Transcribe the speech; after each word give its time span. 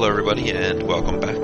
Hello, 0.00 0.08
everybody, 0.08 0.50
and 0.50 0.84
welcome 0.84 1.20
back. 1.20 1.36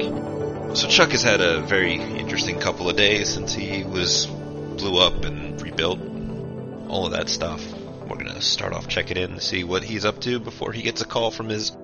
So 0.74 0.88
Chuck 0.88 1.10
has 1.10 1.22
had 1.22 1.42
a 1.42 1.60
very 1.60 1.96
interesting 1.96 2.58
couple 2.58 2.88
of 2.88 2.96
days 2.96 3.28
since 3.28 3.52
he 3.52 3.84
was 3.84 4.24
blew 4.24 4.98
up 4.98 5.26
and 5.26 5.60
rebuilt, 5.60 6.00
all 6.88 7.04
of 7.04 7.12
that 7.12 7.28
stuff. 7.28 7.62
We're 7.74 8.16
gonna 8.16 8.40
start 8.40 8.72
off 8.72 8.88
checking 8.88 9.18
in 9.18 9.34
to 9.34 9.42
see 9.42 9.62
what 9.62 9.82
he's 9.82 10.06
up 10.06 10.22
to 10.22 10.40
before 10.40 10.72
he 10.72 10.80
gets 10.80 11.02
a 11.02 11.04
call 11.04 11.30
from 11.30 11.50
his 11.50 11.76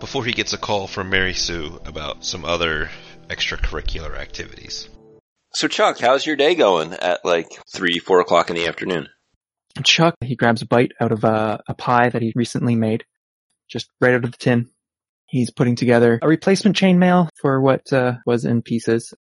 before 0.00 0.24
he 0.24 0.32
gets 0.32 0.52
a 0.52 0.58
call 0.58 0.88
from 0.88 1.08
Mary 1.08 1.34
Sue 1.34 1.80
about 1.84 2.24
some 2.24 2.44
other 2.44 2.90
extracurricular 3.28 4.18
activities. 4.18 4.88
So 5.54 5.68
Chuck, 5.68 6.00
how's 6.00 6.26
your 6.26 6.34
day 6.34 6.56
going 6.56 6.94
at 6.94 7.24
like 7.24 7.46
three, 7.72 8.00
four 8.00 8.18
o'clock 8.18 8.50
in 8.50 8.56
the 8.56 8.66
afternoon? 8.66 9.08
Chuck, 9.84 10.16
he 10.20 10.34
grabs 10.34 10.62
a 10.62 10.66
bite 10.66 10.94
out 11.00 11.12
of 11.12 11.22
a, 11.22 11.62
a 11.68 11.74
pie 11.74 12.08
that 12.08 12.22
he 12.22 12.32
recently 12.34 12.74
made, 12.74 13.04
just 13.68 13.88
right 14.00 14.14
out 14.14 14.24
of 14.24 14.32
the 14.32 14.36
tin. 14.36 14.68
He's 15.28 15.50
putting 15.50 15.76
together 15.76 16.18
a 16.22 16.28
replacement 16.28 16.76
chainmail 16.76 17.28
for 17.40 17.60
what 17.60 17.92
uh, 17.92 18.14
was 18.24 18.44
in 18.44 18.62
pieces. 18.62 19.12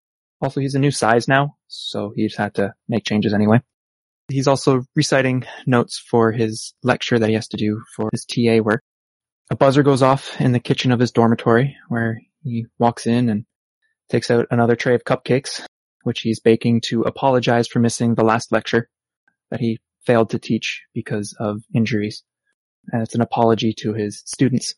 Also, 0.42 0.62
he's 0.62 0.76
a 0.76 0.80
new 0.80 0.92
size 0.92 1.28
now, 1.28 1.58
so 1.68 2.14
he 2.16 2.26
just 2.28 2.38
had 2.38 2.56
to 2.56 2.74
make 2.88 3.04
changes 3.04 3.34
anyway. 3.34 3.62
He's 4.30 4.48
also 4.48 4.84
reciting 4.96 5.46
notes 5.66 5.98
for 6.00 6.32
his 6.32 6.74
lecture 6.84 7.20
that 7.20 7.30
he 7.30 7.36
has 7.36 7.48
to 7.50 7.58
do 7.58 7.82
for 7.96 8.10
his 8.12 8.26
TA 8.26 8.62
work. 8.64 8.84
A 9.50 9.56
buzzer 9.56 9.84
goes 9.84 10.02
off 10.02 10.40
in 10.42 10.52
the 10.52 10.60
kitchen 10.60 10.92
of 10.92 11.00
his 11.00 11.12
dormitory 11.12 11.78
where 11.88 12.22
he 12.44 12.66
walks 12.78 13.08
in 13.08 13.30
and 13.30 13.46
takes 14.10 14.30
out 14.32 14.48
another 14.52 14.76
tray 14.76 14.96
of 14.96 15.04
cupcakes, 15.04 15.66
which 16.04 16.22
he's 16.22 16.40
baking 16.40 16.82
to 16.82 17.02
apologize 17.02 17.68
for 17.68 17.80
missing 17.80 18.16
the 18.16 18.26
last 18.26 18.52
lecture 18.52 18.90
that 19.50 19.60
he 19.60 19.80
failed 20.06 20.30
to 20.30 20.40
teach 20.40 20.84
because 20.94 21.36
of 21.40 21.62
injuries. 21.74 22.24
And 22.92 23.02
it's 23.02 23.16
an 23.16 23.22
apology 23.22 23.74
to 23.80 23.94
his 23.94 24.24
students. 24.26 24.76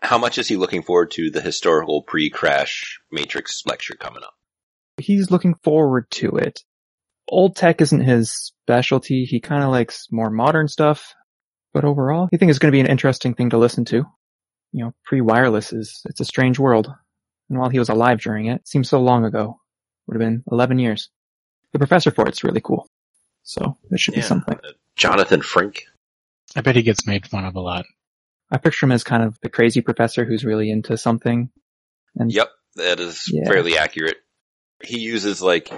How 0.00 0.18
much 0.18 0.38
is 0.38 0.48
he 0.48 0.56
looking 0.56 0.82
forward 0.82 1.10
to 1.12 1.30
the 1.30 1.40
historical 1.40 2.02
pre-crash 2.02 3.00
Matrix 3.10 3.62
lecture 3.66 3.94
coming 3.94 4.22
up? 4.22 4.34
He's 4.96 5.30
looking 5.30 5.54
forward 5.62 6.10
to 6.12 6.36
it. 6.36 6.62
Old 7.28 7.56
tech 7.56 7.80
isn't 7.80 8.00
his 8.00 8.32
specialty. 8.32 9.24
He 9.24 9.40
kind 9.40 9.62
of 9.62 9.70
likes 9.70 10.08
more 10.10 10.30
modern 10.30 10.68
stuff, 10.68 11.14
but 11.74 11.84
overall, 11.84 12.28
I 12.32 12.36
think 12.36 12.50
it's 12.50 12.58
going 12.58 12.72
to 12.72 12.76
be 12.76 12.80
an 12.80 12.86
interesting 12.86 13.34
thing 13.34 13.50
to 13.50 13.58
listen 13.58 13.84
to. 13.86 14.06
You 14.72 14.84
know, 14.84 14.94
pre-wireless 15.04 15.72
is, 15.72 16.02
it's 16.06 16.20
a 16.20 16.24
strange 16.24 16.58
world. 16.58 16.92
And 17.48 17.58
while 17.58 17.70
he 17.70 17.78
was 17.78 17.88
alive 17.88 18.20
during 18.20 18.46
it, 18.46 18.56
it 18.56 18.68
seems 18.68 18.88
so 18.88 19.00
long 19.00 19.24
ago. 19.24 19.60
Would 20.06 20.14
have 20.14 20.26
been 20.26 20.42
11 20.50 20.78
years. 20.78 21.10
The 21.72 21.78
professor 21.78 22.10
for 22.10 22.26
it's 22.28 22.44
really 22.44 22.62
cool. 22.62 22.88
So 23.42 23.76
it 23.90 24.00
should 24.00 24.14
be 24.14 24.20
something. 24.20 24.58
Uh, 24.62 24.72
Jonathan 24.96 25.42
Frink. 25.42 25.84
I 26.56 26.60
bet 26.62 26.76
he 26.76 26.82
gets 26.82 27.06
made 27.06 27.26
fun 27.26 27.44
of 27.44 27.56
a 27.56 27.60
lot. 27.60 27.84
I 28.50 28.58
picture 28.58 28.86
him 28.86 28.92
as 28.92 29.04
kind 29.04 29.22
of 29.22 29.38
the 29.42 29.48
crazy 29.50 29.80
professor 29.80 30.24
who's 30.24 30.44
really 30.44 30.70
into 30.70 30.96
something. 30.96 31.50
And 32.16 32.32
Yep, 32.32 32.48
that 32.76 33.00
is 33.00 33.24
Yeah. 33.32 33.46
fairly 33.48 33.76
accurate. 33.76 34.16
He 34.82 34.98
uses 35.00 35.42
like 35.42 35.70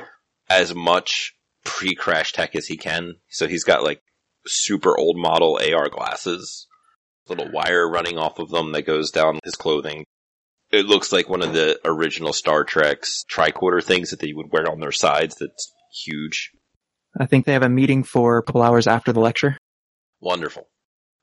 as 0.49 0.75
much 0.75 1.35
pre-crash 1.65 2.33
tech 2.33 2.55
as 2.55 2.67
he 2.67 2.77
can. 2.77 3.15
So 3.31 3.47
he's 3.49 3.65
got 3.65 3.83
like 3.83 4.01
super 4.47 4.97
old 4.97 5.17
model 5.17 5.59
AR 5.63 5.89
glasses, 5.89 6.67
little 7.29 7.51
wire 7.51 7.89
running 7.89 8.19
off 8.19 8.39
of 8.39 8.51
them 8.51 8.73
that 8.73 8.83
goes 8.87 9.11
down 9.11 9.39
his 9.45 9.55
clothing. 9.55 10.05
It 10.71 10.87
looks 10.87 11.13
like 11.13 11.29
one 11.29 11.43
of 11.43 11.53
the 11.53 11.81
original 11.85 12.33
Star 12.33 12.63
Trek's 12.65 13.25
tricorder 13.31 13.83
things 13.83 14.11
that 14.11 14.21
they 14.21 14.33
would 14.33 14.53
wear 14.53 14.71
on 14.71 14.79
their 14.81 14.93
sides 14.93 15.35
that's 15.37 15.73
huge. 16.05 16.53
I 17.19 17.27
think 17.27 17.45
they 17.45 17.55
have 17.55 17.65
a 17.65 17.69
meeting 17.69 18.05
for 18.05 18.39
a 18.39 18.43
couple 18.43 18.63
hours 18.63 18.87
after 18.87 19.13
the 19.13 19.19
lecture. 19.21 19.59
Wonderful. 20.21 20.69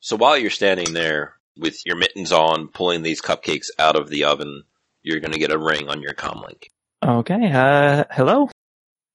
So 0.02 0.18
while 0.18 0.38
you're 0.38 0.50
standing 0.50 0.94
there 0.94 1.37
with 1.58 1.86
your 1.86 1.96
mittens 1.96 2.32
on, 2.32 2.68
pulling 2.68 3.04
these 3.04 3.22
cupcakes 3.22 3.68
out 3.80 3.96
of 3.96 4.10
the 4.10 4.26
oven, 4.26 4.64
you're 5.04 5.20
going 5.20 5.34
to 5.34 5.40
get 5.40 5.52
a 5.52 5.58
ring 5.58 5.90
on 5.90 6.02
your 6.02 6.14
comlink. 6.14 6.64
Okay, 7.04 7.52
uh, 7.52 8.04
hello? 8.12 8.50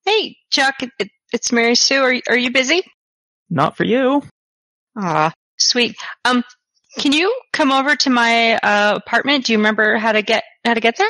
Hey, 0.05 0.37
Chuck, 0.51 0.83
it, 0.83 0.91
it, 0.99 1.09
it's 1.33 1.53
Mary 1.53 1.75
Sue. 1.75 2.03
Are, 2.03 2.13
you- 2.13 2.23
are 2.29 2.37
you 2.39 2.51
busy? 2.53 2.83
Not 3.51 3.77
for 3.77 3.85
you. 3.85 4.23
Ah, 4.97 5.33
sweet. 5.59 5.97
Um, 6.25 6.43
can 6.99 7.13
you 7.13 7.35
come 7.53 7.73
over 7.73 7.97
to 7.97 8.11
my 8.11 8.55
uh, 8.57 8.95
apartment? 8.97 9.47
Do 9.47 9.53
you 9.53 9.59
remember 9.59 9.97
how 9.97 10.13
to 10.13 10.23
get 10.23 10.45
how 10.65 10.75
to 10.75 10.81
get 10.81 10.97
there? 10.97 11.09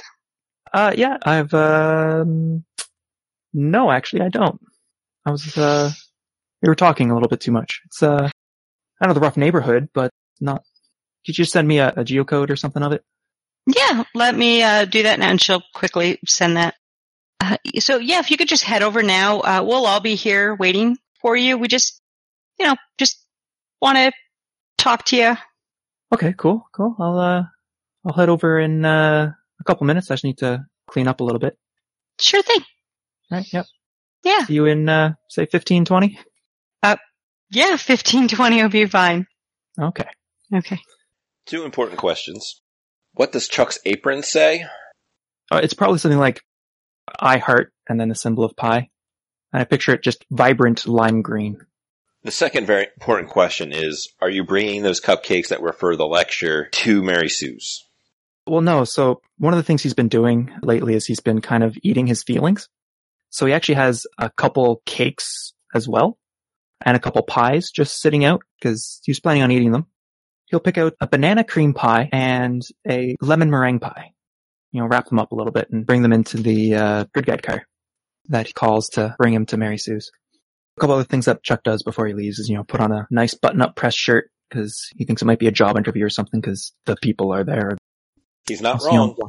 Uh, 0.73 0.93
yeah, 0.97 1.19
I've, 1.23 1.53
um, 1.55 2.65
no, 3.53 3.91
actually, 3.91 4.23
I 4.23 4.29
don't. 4.29 4.61
I 5.27 5.31
was, 5.31 5.57
uh, 5.59 5.91
we 6.63 6.69
were 6.69 6.75
talking 6.75 7.11
a 7.11 7.15
little 7.15 7.29
bit 7.29 7.41
too 7.41 7.53
much. 7.53 7.81
It's, 7.87 8.03
uh, 8.03 8.31
I 9.01 9.07
know 9.07 9.13
the 9.15 9.21
rough 9.21 9.37
neighborhood, 9.37 9.89
but 9.93 10.11
not, 10.41 10.63
could 11.25 11.37
you 11.39 11.45
just 11.45 11.53
send 11.53 11.67
me 11.69 11.79
a, 11.79 11.89
a 11.89 12.05
geocode 12.05 12.51
or 12.51 12.57
something 12.57 12.83
of 12.83 12.93
it? 12.93 13.05
Yeah, 13.67 14.03
let 14.15 14.37
me 14.37 14.63
uh, 14.63 14.85
do 14.87 15.05
that 15.05 15.19
now, 15.21 15.29
and 15.31 15.41
she'll 15.41 15.63
quickly 15.75 16.19
send 16.27 16.57
that. 16.57 16.75
Uh, 17.41 17.57
so 17.79 17.99
yeah, 17.99 18.19
if 18.19 18.31
you 18.31 18.37
could 18.37 18.49
just 18.49 18.65
head 18.65 18.83
over 18.83 19.03
now, 19.03 19.41
uh, 19.41 19.63
we'll 19.65 19.87
all 19.87 20.01
be 20.01 20.15
here 20.17 20.55
waiting 20.55 20.97
for 21.21 21.37
you. 21.37 21.59
We 21.59 21.69
just, 21.69 22.01
you 22.59 22.67
know, 22.67 22.77
just 22.99 23.25
want 23.81 23.99
to 23.99 24.13
talk 24.79 25.05
to 25.07 25.17
you. 25.17 25.37
Okay, 26.13 26.35
cool, 26.37 26.67
cool. 26.73 26.97
I'll, 26.99 27.19
uh, 27.19 27.43
I'll 28.05 28.15
head 28.15 28.29
over 28.29 28.59
in, 28.59 28.85
uh, 28.85 29.33
a 29.61 29.65
couple 29.65 29.87
minutes. 29.87 30.11
I 30.11 30.15
just 30.15 30.25
need 30.25 30.39
to 30.39 30.65
clean 30.89 31.07
up 31.09 31.21
a 31.21 31.25
little 31.25 31.39
bit. 31.39 31.57
Sure 32.21 32.43
thing. 32.43 32.61
Right, 33.31 33.47
yep. 33.53 33.67
Yeah, 34.25 34.45
See 34.45 34.55
you 34.55 34.67
in, 34.67 34.89
uh, 34.89 35.15
say 35.29 35.47
15, 35.47 35.85
20? 35.85 36.19
yeah, 37.51 37.77
fifteen 37.77 38.29
twenty 38.29 38.63
will 38.63 38.71
be 38.71 38.87
fine. 38.87 39.27
Okay. 39.79 40.09
Okay. 40.55 40.79
Two 41.47 41.65
important 41.65 41.99
questions. 41.99 42.61
What 43.15 43.33
does 43.33 43.49
Chuck's 43.49 43.79
apron 43.85 44.23
say? 44.23 44.65
Uh, 45.51 45.61
it's 45.63 45.75
probably 45.75 45.99
something 45.99 46.19
like 46.19 46.41
I 47.21 47.39
heart 47.39 47.73
and 47.89 48.01
then 48.01 48.11
a 48.11 48.15
symbol 48.15 48.45
of 48.45 48.57
pi. 48.57 48.89
And 49.53 49.61
I 49.61 49.65
picture 49.65 49.93
it 49.93 50.03
just 50.03 50.25
vibrant 50.31 50.87
lime 50.87 51.23
green. 51.23 51.59
The 52.23 52.31
second 52.31 52.67
very 52.67 52.87
important 52.97 53.31
question 53.31 53.73
is, 53.73 54.09
are 54.21 54.31
you 54.31 54.45
bringing 54.45 54.83
those 54.83 55.01
cupcakes 55.01 55.49
that 55.49 55.61
were 55.61 55.73
for 55.73 55.97
the 55.97 56.07
lecture 56.07 56.69
to 56.71 57.03
Mary 57.03 57.29
Sue's? 57.29 57.85
Well, 58.47 58.61
no. 58.61 58.85
So 58.85 59.21
one 59.39 59.53
of 59.53 59.57
the 59.57 59.65
things 59.65 59.83
he's 59.83 59.95
been 59.95 60.09
doing 60.09 60.53
lately 60.63 60.95
is 60.95 61.05
he's 61.05 61.21
been 61.21 61.41
kind 61.41 61.65
of 61.65 61.77
eating 61.83 62.07
his 62.07 62.23
feelings. 62.23 62.69
So 63.31 63.47
he 63.47 63.53
actually 63.53 63.77
has 63.77 64.07
a 64.19 64.31
couple 64.31 64.83
cakes 64.87 65.53
as 65.75 65.89
well 65.89 66.19
and 66.85 66.97
a 66.97 67.01
couple 67.01 67.23
pies 67.23 67.71
just 67.71 68.01
sitting 68.01 68.25
out 68.25 68.43
because 68.59 69.01
he's 69.05 69.21
planning 69.21 69.43
on 69.43 69.51
eating 69.51 69.73
them. 69.73 69.87
He'll 70.53 70.61
pick 70.61 70.77
out 70.77 70.95
a 71.01 71.07
banana 71.09 71.45
cream 71.45 71.73
pie 71.73 72.11
and 72.13 72.63
a 72.87 73.17
lemon 73.23 73.51
meringue 73.51 73.81
pie. 73.81 74.13
You 74.71 74.81
know, 74.83 74.87
wrap 74.87 75.09
them 75.09 75.19
up 75.19 75.33
a 75.33 75.35
little 75.35 75.51
bit 75.51 75.71
and 75.71 75.87
bring 75.87 76.03
them 76.03 76.13
into 76.13 76.37
the, 76.37 76.75
uh, 76.75 77.05
grid 77.15 77.25
guide 77.27 77.43
car 77.43 77.67
that 78.29 78.47
he 78.47 78.53
calls 78.53 78.91
to 78.91 79.15
bring 79.19 79.33
him 79.33 79.47
to 79.47 79.57
Mary 79.57 79.79
Sue's. 79.79 80.11
A 80.77 80.81
couple 80.81 80.95
other 80.95 81.05
things 81.05 81.25
that 81.25 81.43
Chuck 81.43 81.63
does 81.63 81.83
before 81.83 82.07
he 82.07 82.13
leaves 82.13 82.39
is, 82.39 82.49
you 82.51 82.57
know, 82.57 82.65
put 82.65 82.81
on 82.83 82.93
a 82.93 83.07
nice 83.11 83.33
button 83.35 83.63
up 83.63 83.77
press 83.77 83.95
shirt 83.95 84.31
because 84.51 84.89
he 84.95 85.05
thinks 85.07 85.23
it 85.23 85.25
might 85.25 85.39
be 85.39 85.47
a 85.47 85.53
job 85.53 85.79
interview 85.79 86.05
or 86.05 86.11
something 86.11 86.39
because 86.41 86.73
the 86.85 86.97
people 87.03 87.33
are 87.33 87.45
there. 87.45 87.79
He's 88.47 88.61
not 88.61 88.83
You 88.83 88.93
know, 88.93 89.07
wrong. 89.07 89.29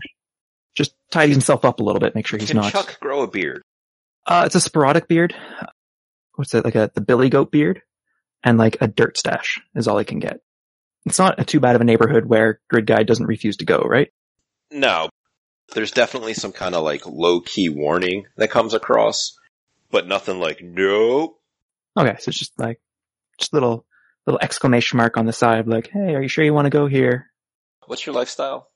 just 0.76 0.94
tidy 1.10 1.32
himself 1.32 1.64
up 1.64 1.80
a 1.80 1.84
little 1.84 2.02
bit, 2.02 2.16
make 2.16 2.28
sure 2.28 2.38
he's 2.38 2.50
Can 2.50 2.58
not. 2.58 2.72
Chuck 2.74 3.00
grow 3.00 3.22
a 3.22 3.28
beard? 3.28 3.62
Uh, 4.28 4.44
it's 4.46 4.56
a 4.56 4.62
sporadic 4.62 5.08
beard. 5.08 5.34
What's 6.36 6.54
it 6.54 6.66
like 6.66 6.76
a 6.76 6.92
the 6.94 7.02
Billy 7.02 7.30
Goat 7.30 7.50
beard, 7.52 7.82
and 8.44 8.58
like 8.58 8.78
a 8.82 8.88
dirt 8.88 9.18
stash 9.18 9.62
is 9.76 9.88
all 9.88 9.98
he 9.98 10.06
can 10.06 10.20
get. 10.20 10.40
It's 11.06 11.19
not 11.19 11.40
a 11.40 11.46
too 11.46 11.59
bad 11.59 11.75
of 11.75 11.81
a 11.81 11.86
neighborhood 11.86 12.25
where 12.25 12.59
Grid 12.69 12.88
Guide 12.88 13.08
doesn't 13.08 13.25
refuse 13.25 13.58
to 13.58 13.66
go, 13.66 13.80
right? 13.80 14.09
No. 14.72 15.09
There's 15.74 15.91
definitely 15.91 16.34
some 16.34 16.52
kind 16.52 16.75
of 16.75 16.84
like 16.84 17.06
low 17.06 17.41
key 17.41 17.69
warning 17.69 18.25
that 18.38 18.52
comes 18.52 18.74
across, 18.74 19.38
but 19.92 20.08
nothing 20.08 20.40
like 20.40 20.62
nope. 20.62 21.40
Okay, 21.98 22.16
so 22.19 22.30
it's 22.30 22.39
just 22.39 22.57
like 22.60 22.80
just 23.39 23.54
little 23.54 23.86
little 24.25 24.39
exclamation 24.42 24.98
mark 24.98 25.18
on 25.18 25.25
the 25.25 25.33
side, 25.33 25.68
like, 25.68 25.89
"Hey, 25.92 26.16
are 26.16 26.22
you 26.22 26.28
sure 26.28 26.45
you 26.45 26.54
want 26.54 26.66
to 26.66 26.69
go 26.69 26.88
here?" 26.88 27.31
What's 27.88 28.06
your 28.06 28.16
lifestyle? 28.16 28.69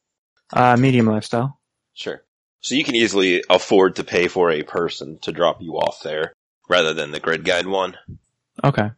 Uh, 0.51 0.75
medium 0.77 1.07
lifestyle. 1.07 1.59
Sure. 1.93 2.23
So 2.61 2.75
you 2.75 2.83
can 2.83 2.95
easily 2.95 3.43
afford 3.49 3.95
to 3.97 4.03
pay 4.03 4.27
for 4.27 4.51
a 4.51 4.63
person 4.63 5.19
to 5.21 5.31
drop 5.31 5.61
you 5.61 5.73
off 5.73 6.01
there 6.03 6.33
rather 6.69 6.93
than 6.93 7.11
the 7.11 7.19
grid 7.19 7.43
guide 7.43 7.67
one. 7.67 7.97
Okay, 8.63 8.89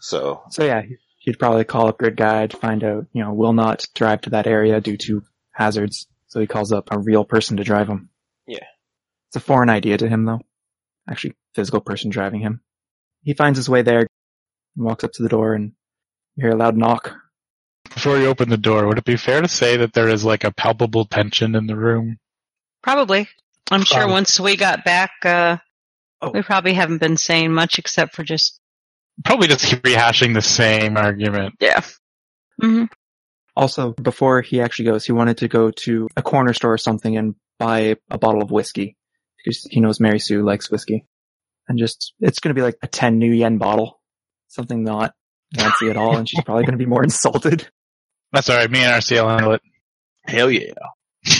So 0.00 0.42
so 0.50 0.64
yeah, 0.64 0.82
he'd 1.24 1.38
probably 1.38 1.64
call 1.64 1.88
up 1.88 1.98
Grid 1.98 2.16
Guide, 2.16 2.52
find 2.52 2.84
out, 2.84 3.06
you 3.12 3.22
know, 3.22 3.32
will 3.32 3.52
not 3.54 3.84
drive 3.94 4.20
to 4.22 4.30
that 4.30 4.46
area 4.46 4.80
due 4.80 4.96
to 4.98 5.22
hazards. 5.52 6.06
So 6.28 6.40
he 6.40 6.46
calls 6.46 6.70
up 6.72 6.88
a 6.90 6.98
real 6.98 7.24
person 7.24 7.56
to 7.56 7.64
drive 7.64 7.88
him. 7.88 8.10
Yeah. 8.46 8.64
It's 9.28 9.36
a 9.36 9.40
foreign 9.40 9.70
idea 9.70 9.96
to 9.98 10.08
him 10.08 10.24
though. 10.24 10.40
Actually, 11.08 11.34
physical 11.54 11.80
person 11.80 12.10
driving 12.10 12.40
him. 12.40 12.60
He 13.22 13.34
finds 13.34 13.58
his 13.58 13.68
way 13.68 13.82
there, 13.82 14.06
walks 14.76 15.04
up 15.04 15.12
to 15.12 15.22
the 15.22 15.28
door 15.28 15.54
and 15.54 15.72
you 16.36 16.42
hear 16.44 16.52
a 16.52 16.56
loud 16.56 16.76
knock. 16.76 17.14
Before 17.92 18.18
you 18.18 18.26
open 18.26 18.48
the 18.48 18.56
door, 18.56 18.86
would 18.86 18.98
it 18.98 19.04
be 19.04 19.16
fair 19.16 19.40
to 19.40 19.48
say 19.48 19.76
that 19.78 19.92
there 19.92 20.08
is 20.08 20.24
like 20.24 20.44
a 20.44 20.52
palpable 20.52 21.04
tension 21.04 21.54
in 21.54 21.66
the 21.66 21.76
room? 21.76 22.18
Probably. 22.82 23.28
I'm 23.70 23.84
sure 23.84 24.04
Um, 24.04 24.10
once 24.10 24.38
we 24.40 24.56
got 24.56 24.84
back, 24.84 25.12
uh, 25.24 25.58
Oh. 26.20 26.30
we 26.30 26.42
probably 26.42 26.74
haven't 26.74 26.98
been 26.98 27.16
saying 27.16 27.52
much 27.52 27.78
except 27.78 28.14
for 28.14 28.24
just 28.24 28.60
Probably 29.24 29.48
just 29.48 29.64
rehashing 29.64 30.34
the 30.34 30.42
same 30.42 30.96
argument. 30.96 31.54
yeah. 31.60 31.82
hmm 32.60 32.84
Also, 33.56 33.92
before 33.92 34.42
he 34.42 34.60
actually 34.60 34.86
goes, 34.86 35.04
he 35.04 35.12
wanted 35.12 35.38
to 35.38 35.48
go 35.48 35.70
to 35.70 36.08
a 36.16 36.22
corner 36.22 36.52
store 36.52 36.72
or 36.72 36.78
something 36.78 37.16
and 37.16 37.34
buy 37.58 37.96
a 38.10 38.18
bottle 38.18 38.42
of 38.42 38.50
whiskey 38.50 38.96
because 39.38 39.66
he 39.70 39.80
knows 39.80 40.00
Mary 40.00 40.18
Sue 40.18 40.42
likes 40.42 40.70
whiskey. 40.70 41.06
And 41.68 41.78
just, 41.78 42.12
it's 42.20 42.40
going 42.40 42.54
to 42.54 42.58
be 42.58 42.62
like 42.64 42.76
a 42.82 42.86
10 42.88 43.20
nuyen 43.20 43.58
bottle. 43.58 44.00
Something 44.48 44.82
not 44.84 45.14
fancy 45.56 45.88
at 45.90 45.96
all. 45.96 46.16
And 46.16 46.28
she's 46.28 46.42
probably 46.42 46.64
going 46.64 46.78
to 46.78 46.84
be 46.84 46.86
more 46.86 47.02
insulted. 47.10 47.68
That's 48.32 48.50
all 48.50 48.56
right. 48.56 48.70
Me 48.70 48.80
and 48.80 49.00
RC'll 49.02 49.28
handle 49.28 49.52
it. 49.52 49.62
Hell 50.26 50.50
yeah. 50.50 50.72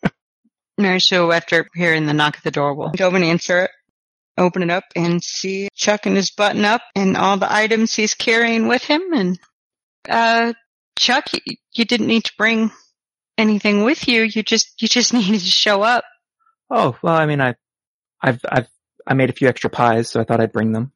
Mary 0.78 1.00
Sue, 1.00 1.32
after 1.32 1.66
hearing 1.74 2.06
the 2.06 2.14
knock 2.14 2.36
at 2.36 2.44
the 2.44 2.50
door, 2.50 2.74
will 2.74 2.90
go 2.90 3.10
and 3.10 3.24
answer 3.24 3.64
it, 3.64 3.70
open 4.38 4.62
it 4.62 4.70
up, 4.70 4.84
and 4.96 5.22
see 5.22 5.68
Chuck 5.74 6.06
in 6.06 6.16
his 6.16 6.30
button 6.30 6.64
up 6.64 6.82
and 6.94 7.16
all 7.16 7.36
the 7.36 7.52
items 7.52 7.94
he's 7.94 8.14
carrying 8.14 8.68
with 8.68 8.82
him. 8.84 9.02
And 9.12 9.38
uh, 10.08 10.52
Chuck, 10.98 11.26
you, 11.32 11.56
you 11.72 11.84
didn't 11.84 12.06
need 12.06 12.24
to 12.24 12.32
bring 12.38 12.70
anything 13.36 13.84
with 13.84 14.08
you. 14.08 14.22
You 14.22 14.42
just 14.42 14.80
you 14.80 14.88
just 14.88 15.12
needed 15.14 15.40
to 15.40 15.46
show 15.46 15.82
up. 15.82 16.04
Oh, 16.70 16.96
well, 17.02 17.16
I 17.16 17.26
mean, 17.26 17.40
I, 17.40 17.56
I've, 18.22 18.40
I've, 18.48 18.68
I 19.06 19.14
made 19.14 19.30
a 19.30 19.34
few 19.34 19.48
extra 19.48 19.70
pies, 19.70 20.08
so 20.08 20.20
I 20.20 20.24
thought 20.24 20.40
I'd 20.40 20.52
bring 20.52 20.72
them. 20.72 20.92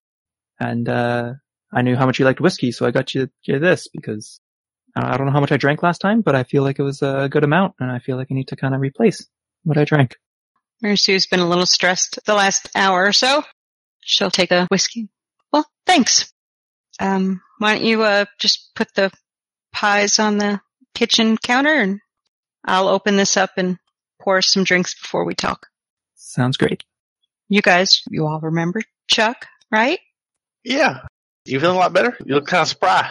And, 0.60 0.88
uh, 0.88 1.32
I 1.72 1.82
knew 1.82 1.96
how 1.96 2.06
much 2.06 2.20
you 2.20 2.24
liked 2.24 2.40
whiskey, 2.40 2.70
so 2.70 2.86
I 2.86 2.92
got 2.92 3.12
you, 3.14 3.28
you 3.42 3.58
this 3.58 3.88
because 3.88 4.40
I 4.94 5.16
don't 5.16 5.26
know 5.26 5.32
how 5.32 5.40
much 5.40 5.50
I 5.50 5.56
drank 5.56 5.82
last 5.82 5.98
time, 5.98 6.20
but 6.20 6.36
I 6.36 6.44
feel 6.44 6.62
like 6.62 6.78
it 6.78 6.84
was 6.84 7.02
a 7.02 7.28
good 7.28 7.42
amount 7.42 7.74
and 7.80 7.90
I 7.90 7.98
feel 7.98 8.16
like 8.16 8.28
I 8.30 8.34
need 8.34 8.48
to 8.48 8.56
kind 8.56 8.74
of 8.74 8.80
replace 8.80 9.26
what 9.64 9.76
I 9.76 9.84
drank. 9.84 10.16
Mary 10.82 10.96
Sue's 10.96 11.26
been 11.26 11.40
a 11.40 11.48
little 11.48 11.66
stressed 11.66 12.18
the 12.26 12.34
last 12.34 12.68
hour 12.74 13.06
or 13.06 13.12
so. 13.12 13.42
She'll 14.00 14.30
take 14.30 14.50
a 14.50 14.66
whiskey. 14.70 15.08
Well, 15.52 15.66
thanks. 15.86 16.32
Um, 17.00 17.40
why 17.58 17.74
don't 17.74 17.84
you, 17.84 18.02
uh, 18.02 18.26
just 18.38 18.74
put 18.74 18.94
the 18.94 19.10
pies 19.72 20.18
on 20.18 20.38
the 20.38 20.60
kitchen 20.94 21.36
counter 21.36 21.74
and 21.74 22.00
I'll 22.64 22.88
open 22.88 23.16
this 23.16 23.36
up 23.36 23.50
and 23.56 23.78
pour 24.20 24.42
some 24.42 24.64
drinks 24.64 24.94
before 25.00 25.24
we 25.24 25.34
talk. 25.34 25.66
Sounds 26.14 26.56
great. 26.56 26.84
You 27.48 27.62
guys, 27.62 28.02
you 28.10 28.26
all 28.26 28.40
remember 28.40 28.82
Chuck, 29.08 29.46
right? 29.70 29.98
Yeah. 30.64 31.00
You 31.44 31.60
feeling 31.60 31.76
a 31.76 31.80
lot 31.80 31.92
better? 31.92 32.16
You 32.24 32.36
look 32.36 32.46
kind 32.46 32.62
of 32.62 32.68
spry. 32.68 33.10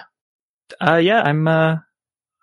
Uh, 0.81 0.95
yeah, 0.98 1.21
I'm, 1.21 1.48
uh, 1.48 1.77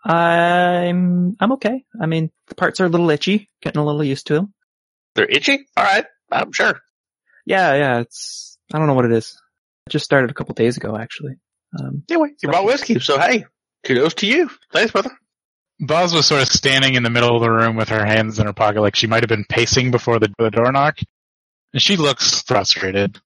I'm, 0.04 1.36
I'm 1.40 1.52
okay. 1.52 1.84
I 2.00 2.06
mean, 2.06 2.30
the 2.46 2.54
parts 2.54 2.80
are 2.80 2.86
a 2.86 2.88
little 2.88 3.10
itchy, 3.10 3.48
getting 3.60 3.80
a 3.80 3.84
little 3.84 4.04
used 4.04 4.28
to 4.28 4.34
them. 4.34 4.54
They're 5.14 5.26
itchy? 5.26 5.66
Alright. 5.78 6.06
I'm 6.30 6.52
sure. 6.52 6.78
Yeah, 7.46 7.74
yeah, 7.74 8.00
it's, 8.00 8.58
I 8.72 8.78
don't 8.78 8.86
know 8.86 8.94
what 8.94 9.06
it 9.06 9.12
is. 9.12 9.36
It 9.86 9.90
just 9.90 10.04
started 10.04 10.30
a 10.30 10.34
couple 10.34 10.54
days 10.54 10.76
ago, 10.76 10.96
actually. 10.96 11.34
Um, 11.78 12.04
Anyway, 12.08 12.30
you 12.42 12.48
brought 12.48 12.64
whiskey, 12.64 12.98
so 13.00 13.18
hey, 13.18 13.44
kudos 13.84 14.14
to 14.14 14.26
you. 14.26 14.50
Thanks, 14.72 14.92
brother. 14.92 15.10
Boz 15.80 16.12
was 16.12 16.26
sort 16.26 16.42
of 16.42 16.48
standing 16.48 16.94
in 16.94 17.02
the 17.02 17.10
middle 17.10 17.34
of 17.34 17.42
the 17.42 17.50
room 17.50 17.76
with 17.76 17.88
her 17.88 18.04
hands 18.04 18.38
in 18.38 18.46
her 18.46 18.52
pocket, 18.52 18.82
like 18.82 18.96
she 18.96 19.06
might 19.06 19.22
have 19.22 19.28
been 19.28 19.46
pacing 19.48 19.90
before 19.90 20.18
the, 20.18 20.32
the 20.38 20.50
door 20.50 20.70
knock. 20.70 20.98
And 21.72 21.80
she 21.80 21.96
looks 21.96 22.42
frustrated. 22.42 23.18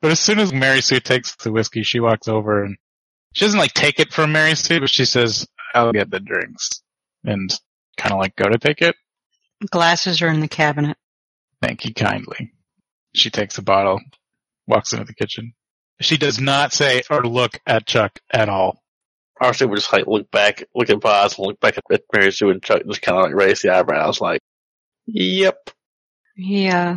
But 0.00 0.12
as 0.12 0.20
soon 0.20 0.38
as 0.38 0.52
Mary 0.52 0.80
Sue 0.80 1.00
takes 1.00 1.34
the 1.36 1.50
whiskey, 1.50 1.82
she 1.82 1.98
walks 1.98 2.28
over 2.28 2.62
and 2.62 2.76
she 3.32 3.44
doesn't 3.44 3.58
like 3.58 3.74
take 3.74 3.98
it 3.98 4.12
from 4.12 4.32
Mary 4.32 4.54
Sue, 4.54 4.80
but 4.80 4.90
she 4.90 5.04
says, 5.04 5.46
I'll 5.74 5.92
get 5.92 6.10
the 6.10 6.20
drinks. 6.20 6.82
And 7.24 7.50
kind 7.96 8.12
of 8.12 8.20
like 8.20 8.36
go 8.36 8.48
to 8.48 8.58
take 8.58 8.80
it. 8.80 8.94
Glasses 9.70 10.22
are 10.22 10.28
in 10.28 10.40
the 10.40 10.48
cabinet. 10.48 10.96
Thank 11.62 11.84
you 11.84 11.94
kindly. 11.94 12.52
She 13.14 13.30
takes 13.30 13.58
a 13.58 13.62
bottle, 13.62 14.00
walks 14.66 14.92
into 14.92 15.04
the 15.04 15.14
kitchen. 15.14 15.54
She 16.00 16.16
does 16.16 16.40
not 16.40 16.72
say 16.72 17.02
or 17.10 17.22
look 17.24 17.58
at 17.66 17.86
Chuck 17.86 18.18
at 18.32 18.48
all. 18.48 18.82
Honestly, 19.40 19.66
we 19.66 19.76
just 19.76 19.92
like 19.92 20.06
look 20.06 20.30
back, 20.30 20.64
look 20.74 20.90
at 20.90 21.00
Boz, 21.00 21.38
and 21.38 21.46
look 21.46 21.60
back 21.60 21.76
at 21.78 22.02
Mary 22.12 22.30
Sue 22.32 22.50
and 22.50 22.62
Chuck, 22.62 22.80
and 22.82 22.90
just 22.90 23.02
kind 23.02 23.18
of 23.18 23.24
like 23.24 23.34
raise 23.34 23.62
the 23.62 23.70
eyebrows, 23.74 24.20
like, 24.20 24.40
"Yep." 25.06 25.70
He, 26.34 26.68
uh, 26.68 26.96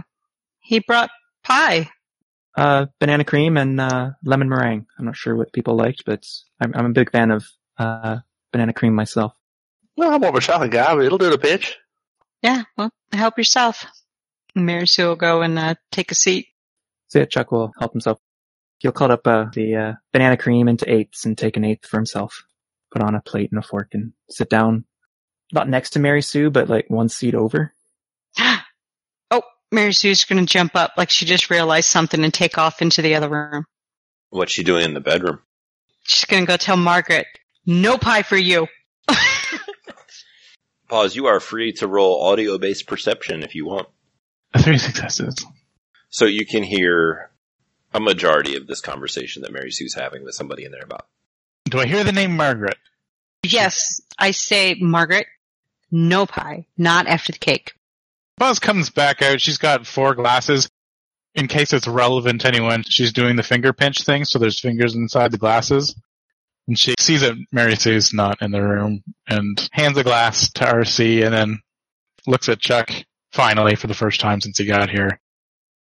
he 0.59 0.79
brought 0.79 1.09
pie. 1.43 1.89
uh, 2.55 2.85
banana 2.99 3.23
cream 3.23 3.57
and, 3.57 3.79
uh, 3.79 4.09
lemon 4.25 4.49
meringue. 4.49 4.85
I'm 4.99 5.05
not 5.05 5.15
sure 5.15 5.35
what 5.35 5.53
people 5.53 5.75
liked, 5.77 6.03
but 6.05 6.25
I'm, 6.59 6.73
I'm 6.75 6.85
a 6.87 6.89
big 6.89 7.09
fan 7.11 7.31
of, 7.31 7.45
uh, 7.77 8.17
banana 8.51 8.73
cream 8.73 8.93
myself. 8.93 9.33
Well, 9.95 10.11
I'm 10.13 10.19
more 10.19 10.29
of 10.31 10.35
a 10.35 10.41
chocolate 10.41 10.71
guy, 10.71 10.93
but 10.93 11.05
it'll 11.05 11.17
do 11.17 11.29
the 11.29 11.37
pitch. 11.37 11.77
Yeah, 12.41 12.63
well, 12.77 12.91
help 13.13 13.37
yourself. 13.37 13.85
Mary 14.55 14.87
Sue 14.87 15.07
will 15.07 15.15
go 15.15 15.41
and, 15.41 15.57
uh, 15.57 15.75
take 15.91 16.11
a 16.11 16.15
seat. 16.15 16.47
So 17.07 17.19
yeah, 17.19 17.25
Chuck 17.25 17.51
will 17.51 17.71
help 17.79 17.93
himself. 17.93 18.19
He'll 18.79 18.91
cut 18.91 19.11
up, 19.11 19.27
uh, 19.27 19.45
the, 19.53 19.75
uh, 19.75 19.93
banana 20.11 20.37
cream 20.37 20.67
into 20.67 20.91
eighths 20.91 21.25
and 21.25 21.37
take 21.37 21.57
an 21.57 21.63
eighth 21.63 21.85
for 21.85 21.97
himself. 21.97 22.43
Put 22.91 23.03
on 23.03 23.15
a 23.15 23.21
plate 23.21 23.51
and 23.51 23.59
a 23.59 23.61
fork 23.61 23.89
and 23.93 24.13
sit 24.29 24.49
down. 24.49 24.85
Not 25.53 25.69
next 25.69 25.91
to 25.91 25.99
Mary 25.99 26.21
Sue, 26.21 26.49
but 26.49 26.69
like 26.69 26.89
one 26.89 27.09
seat 27.09 27.35
over. 27.35 27.73
oh, 29.31 29.43
Mary 29.71 29.93
Sue's 29.93 30.25
gonna 30.25 30.45
jump 30.45 30.75
up 30.75 30.93
like 30.97 31.09
she 31.09 31.25
just 31.25 31.49
realized 31.49 31.89
something 31.89 32.23
and 32.23 32.33
take 32.33 32.57
off 32.57 32.81
into 32.81 33.01
the 33.01 33.15
other 33.15 33.29
room. 33.29 33.65
What's 34.29 34.51
she 34.53 34.63
doing 34.63 34.85
in 34.85 34.93
the 34.93 35.01
bedroom? 35.01 35.39
She's 36.03 36.25
gonna 36.25 36.45
go 36.45 36.57
tell 36.57 36.77
Margaret, 36.77 37.27
no 37.65 37.97
pie 37.97 38.23
for 38.23 38.37
you. 38.37 38.67
Pause. 40.89 41.15
You 41.15 41.27
are 41.27 41.39
free 41.39 41.73
to 41.73 41.87
roll 41.87 42.21
audio 42.23 42.57
based 42.57 42.87
perception 42.87 43.43
if 43.43 43.55
you 43.55 43.65
want. 43.65 43.87
Three 44.57 44.77
successes. 44.77 45.35
So 46.09 46.25
you 46.25 46.45
can 46.45 46.63
hear 46.63 47.29
a 47.93 47.99
majority 47.99 48.55
of 48.57 48.67
this 48.67 48.81
conversation 48.81 49.41
that 49.41 49.51
Mary 49.51 49.71
Sue's 49.71 49.93
having 49.93 50.23
with 50.23 50.35
somebody 50.35 50.65
in 50.65 50.71
there 50.71 50.83
about. 50.83 51.07
Do 51.69 51.79
I 51.79 51.85
hear 51.85 52.03
the 52.03 52.11
name 52.11 52.35
Margaret? 52.35 52.77
yes, 53.43 54.01
I 54.19 54.31
say, 54.31 54.75
Margaret, 54.79 55.27
no 55.91 56.25
pie, 56.25 56.67
not 56.77 57.07
after 57.07 57.31
the 57.31 57.39
cake. 57.39 57.73
Buzz 58.37 58.59
comes 58.59 58.89
back 58.89 59.21
out. 59.21 59.41
She's 59.41 59.57
got 59.57 59.87
four 59.87 60.15
glasses. 60.15 60.69
In 61.33 61.47
case 61.47 61.73
it's 61.73 61.87
relevant 61.87 62.41
to 62.41 62.47
anyone, 62.47 62.83
she's 62.87 63.13
doing 63.13 63.35
the 63.35 63.43
finger 63.43 63.71
pinch 63.71 64.03
thing, 64.03 64.25
so 64.25 64.37
there's 64.37 64.59
fingers 64.59 64.95
inside 64.95 65.31
the 65.31 65.37
glasses. 65.37 65.95
And 66.67 66.77
she 66.77 66.93
sees 66.99 67.21
that 67.21 67.35
Mary 67.51 67.75
Sue's 67.75 68.13
not 68.13 68.41
in 68.41 68.51
the 68.51 68.61
room 68.61 69.03
and 69.27 69.69
hands 69.71 69.97
a 69.97 70.03
glass 70.03 70.51
to 70.53 70.65
RC 70.65 71.23
and 71.25 71.33
then 71.33 71.59
looks 72.27 72.49
at 72.49 72.59
Chuck 72.59 72.91
finally 73.33 73.75
for 73.75 73.87
the 73.87 73.93
first 73.93 74.19
time 74.19 74.41
since 74.41 74.57
he 74.57 74.65
got 74.65 74.89
here. 74.89 75.19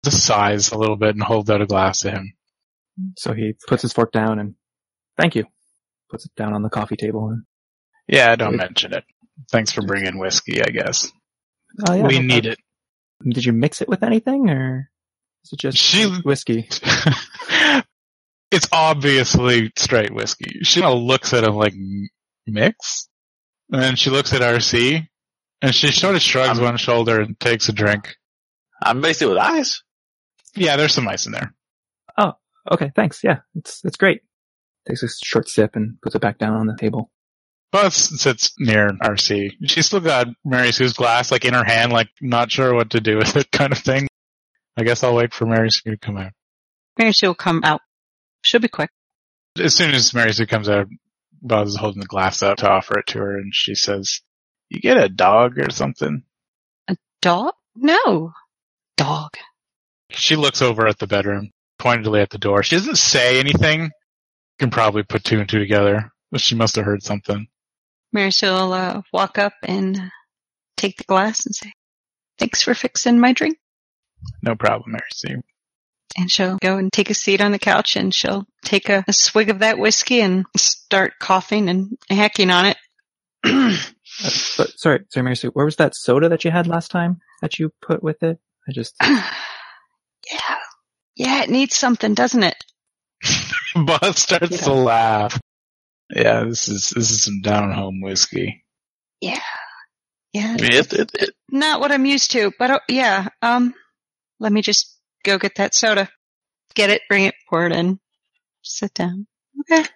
Just 0.03 0.25
sighs 0.25 0.71
a 0.71 0.77
little 0.77 0.95
bit 0.95 1.15
and 1.15 1.23
holds 1.23 1.49
out 1.49 1.61
a 1.61 1.65
glass 1.67 2.01
to 2.01 2.11
him. 2.11 2.33
So 3.17 3.33
he 3.33 3.53
puts 3.67 3.81
his 3.83 3.93
fork 3.93 4.11
down 4.11 4.39
and 4.39 4.55
thank 5.17 5.35
you. 5.35 5.45
Puts 6.09 6.25
it 6.25 6.31
down 6.35 6.53
on 6.53 6.63
the 6.63 6.69
coffee 6.69 6.95
table 6.97 7.29
and, 7.29 7.43
Yeah, 8.07 8.35
don't 8.35 8.57
mention 8.57 8.93
it. 8.93 9.03
Thanks 9.51 9.71
for 9.71 9.81
bringing 9.83 10.17
whiskey, 10.19 10.61
I 10.63 10.69
guess. 10.69 11.11
oh 11.87 11.93
yeah. 11.93 12.07
we 12.07 12.19
no 12.19 12.25
need 12.35 12.43
problem. 12.43 13.31
Did 13.33 13.45
you 13.45 13.53
mix 13.53 13.81
it 13.81 13.87
with 13.89 14.01
anything 14.03 14.49
or 14.49 14.89
is 15.45 15.53
it 15.53 15.59
just 15.59 15.77
She- 15.77 16.05
whiskey? 16.23 16.67
it's 18.51 18.67
obviously 18.71 19.71
straight 19.77 20.13
whiskey. 20.13 20.59
She 20.63 20.81
kind 20.81 20.93
of 20.93 21.01
looks 21.01 21.33
at 21.33 21.43
him 21.43 21.55
like, 21.55 21.73
mix? 22.47 23.07
And 23.71 23.81
then 23.81 23.95
she 23.95 24.09
looks 24.09 24.33
at 24.33 24.41
RC 24.41 25.07
and 25.61 25.73
she 25.73 25.91
sort 25.91 26.15
of 26.15 26.21
shrugs 26.21 26.59
I'm- 26.59 26.63
one 26.63 26.77
shoulder 26.77 27.21
and 27.21 27.39
takes 27.39 27.69
a 27.69 27.73
drink. 27.73 28.15
I'm 28.83 29.03
it 29.05 29.21
with 29.21 29.37
ice. 29.37 29.83
Yeah, 30.55 30.75
there's 30.75 30.93
some 30.93 31.07
ice 31.07 31.27
in 31.27 31.31
there. 31.33 31.53
Oh, 32.17 32.33
okay, 32.71 32.91
thanks. 32.95 33.23
Yeah, 33.23 33.39
it's, 33.55 33.83
it's 33.85 33.95
great. 33.95 34.21
Takes 34.87 35.03
a 35.03 35.07
short 35.23 35.47
sip 35.47 35.75
and 35.75 36.01
puts 36.01 36.15
it 36.15 36.21
back 36.21 36.39
down 36.39 36.55
on 36.55 36.65
the 36.65 36.75
table. 36.75 37.11
Buzz 37.71 37.95
sits 37.95 38.53
near 38.59 38.89
RC. 38.89 39.51
She's 39.65 39.85
still 39.85 40.01
got 40.01 40.27
Mary 40.43 40.71
Sue's 40.71 40.93
glass 40.93 41.31
like 41.31 41.45
in 41.45 41.53
her 41.53 41.63
hand, 41.63 41.93
like 41.93 42.09
not 42.19 42.51
sure 42.51 42.73
what 42.73 42.89
to 42.91 42.99
do 42.99 43.17
with 43.19 43.37
it 43.37 43.51
kind 43.51 43.71
of 43.71 43.77
thing. 43.77 44.07
I 44.75 44.83
guess 44.83 45.03
I'll 45.03 45.15
wait 45.15 45.33
for 45.33 45.45
Mary 45.45 45.69
Sue 45.69 45.91
to 45.91 45.97
come 45.97 46.17
out. 46.17 46.31
Mary 46.97 47.13
Sue 47.13 47.27
will 47.27 47.35
come 47.35 47.61
out. 47.63 47.81
She'll 48.41 48.59
be 48.59 48.67
quick. 48.67 48.89
As 49.59 49.75
soon 49.75 49.91
as 49.93 50.13
Mary 50.13 50.33
Sue 50.33 50.47
comes 50.47 50.69
out, 50.69 50.87
Buzz 51.41 51.69
is 51.69 51.75
holding 51.77 52.01
the 52.01 52.07
glass 52.07 52.41
up 52.43 52.57
to 52.57 52.69
offer 52.69 52.99
it 52.99 53.07
to 53.07 53.19
her 53.19 53.37
and 53.37 53.53
she 53.53 53.75
says, 53.75 54.21
you 54.71 54.79
get 54.79 54.97
a 54.97 55.09
dog 55.09 55.59
or 55.59 55.69
something? 55.69 56.23
A 56.87 56.95
dog? 57.21 57.53
No. 57.75 58.31
Dog. 58.95 59.31
She 60.11 60.37
looks 60.37 60.61
over 60.61 60.87
at 60.87 60.97
the 60.97 61.07
bedroom, 61.07 61.51
pointedly 61.77 62.21
at 62.21 62.29
the 62.29 62.37
door. 62.37 62.63
She 62.63 62.77
doesn't 62.77 62.97
say 62.97 63.39
anything. 63.39 63.83
You 63.83 63.89
can 64.59 64.69
probably 64.69 65.03
put 65.03 65.25
two 65.25 65.39
and 65.39 65.49
two 65.49 65.59
together, 65.59 66.11
but 66.31 66.39
she 66.39 66.55
must 66.55 66.77
have 66.77 66.85
heard 66.85 67.03
something. 67.03 67.47
Mary 68.13 68.31
Sue 68.31 68.47
will 68.47 68.71
uh, 68.71 69.01
walk 69.11 69.37
up 69.37 69.53
and 69.63 69.97
uh, 69.97 70.09
take 70.77 70.97
the 70.97 71.03
glass 71.03 71.45
and 71.45 71.53
say, 71.53 71.73
thanks 72.39 72.63
for 72.63 72.73
fixing 72.73 73.19
my 73.19 73.33
drink. 73.33 73.57
No 74.41 74.55
problem, 74.55 74.93
Mary 74.93 75.03
Sue. 75.13 75.41
And 76.17 76.31
she'll 76.31 76.57
go 76.57 76.77
and 76.77 76.93
take 76.93 77.09
a 77.09 77.13
seat 77.13 77.41
on 77.41 77.51
the 77.51 77.59
couch 77.59 77.97
and 77.97 78.13
she'll 78.13 78.45
take 78.63 78.89
a, 78.89 79.03
a 79.07 79.13
swig 79.13 79.49
of 79.49 79.59
that 79.59 79.79
whiskey 79.79 80.21
and 80.21 80.45
start 80.55 81.13
coughing 81.19 81.67
and 81.67 81.97
hacking 82.09 82.49
on 82.51 82.67
it. 82.67 82.77
Uh, 84.23 84.29
but 84.57 84.69
sorry, 84.79 84.99
sorry, 85.09 85.23
Mary 85.23 85.35
Sue, 85.35 85.49
where 85.49 85.65
was 85.65 85.77
that 85.77 85.95
soda 85.95 86.29
that 86.29 86.43
you 86.43 86.51
had 86.51 86.67
last 86.67 86.91
time 86.91 87.19
that 87.41 87.57
you 87.59 87.71
put 87.81 88.03
with 88.03 88.21
it? 88.23 88.39
I 88.67 88.71
just, 88.71 88.95
yeah. 89.01 90.55
Yeah, 91.15 91.43
it 91.43 91.49
needs 91.49 91.75
something, 91.75 92.13
doesn't 92.13 92.43
it? 92.43 92.63
Buzz 93.85 94.17
starts 94.17 94.51
Yeah. 94.51 94.57
to 94.65 94.73
laugh. 94.73 95.39
Yeah, 96.13 96.43
this 96.43 96.67
is 96.67 96.89
this 96.95 97.09
is 97.11 97.23
some 97.23 97.41
down 97.41 97.71
home 97.71 98.01
whiskey. 98.01 98.65
Yeah. 99.21 99.39
Yeah. 100.33 100.55
I 100.59 100.61
mean, 100.61 100.71
it, 100.73 100.93
it, 100.93 101.11
it, 101.13 101.29
Not 101.49 101.79
what 101.79 101.91
I'm 101.91 102.05
used 102.05 102.31
to, 102.31 102.51
but 102.59 102.69
uh, 102.71 102.79
yeah. 102.89 103.27
Um, 103.41 103.73
let 104.39 104.51
me 104.51 104.61
just 104.61 104.97
go 105.23 105.37
get 105.37 105.55
that 105.55 105.73
soda. 105.75 106.09
Get 106.75 106.89
it, 106.89 107.01
bring 107.09 107.25
it, 107.25 107.35
pour 107.49 107.65
it 107.65 107.71
in. 107.73 107.99
Sit 108.61 108.93
down. 108.93 109.27
Okay. 109.61 109.87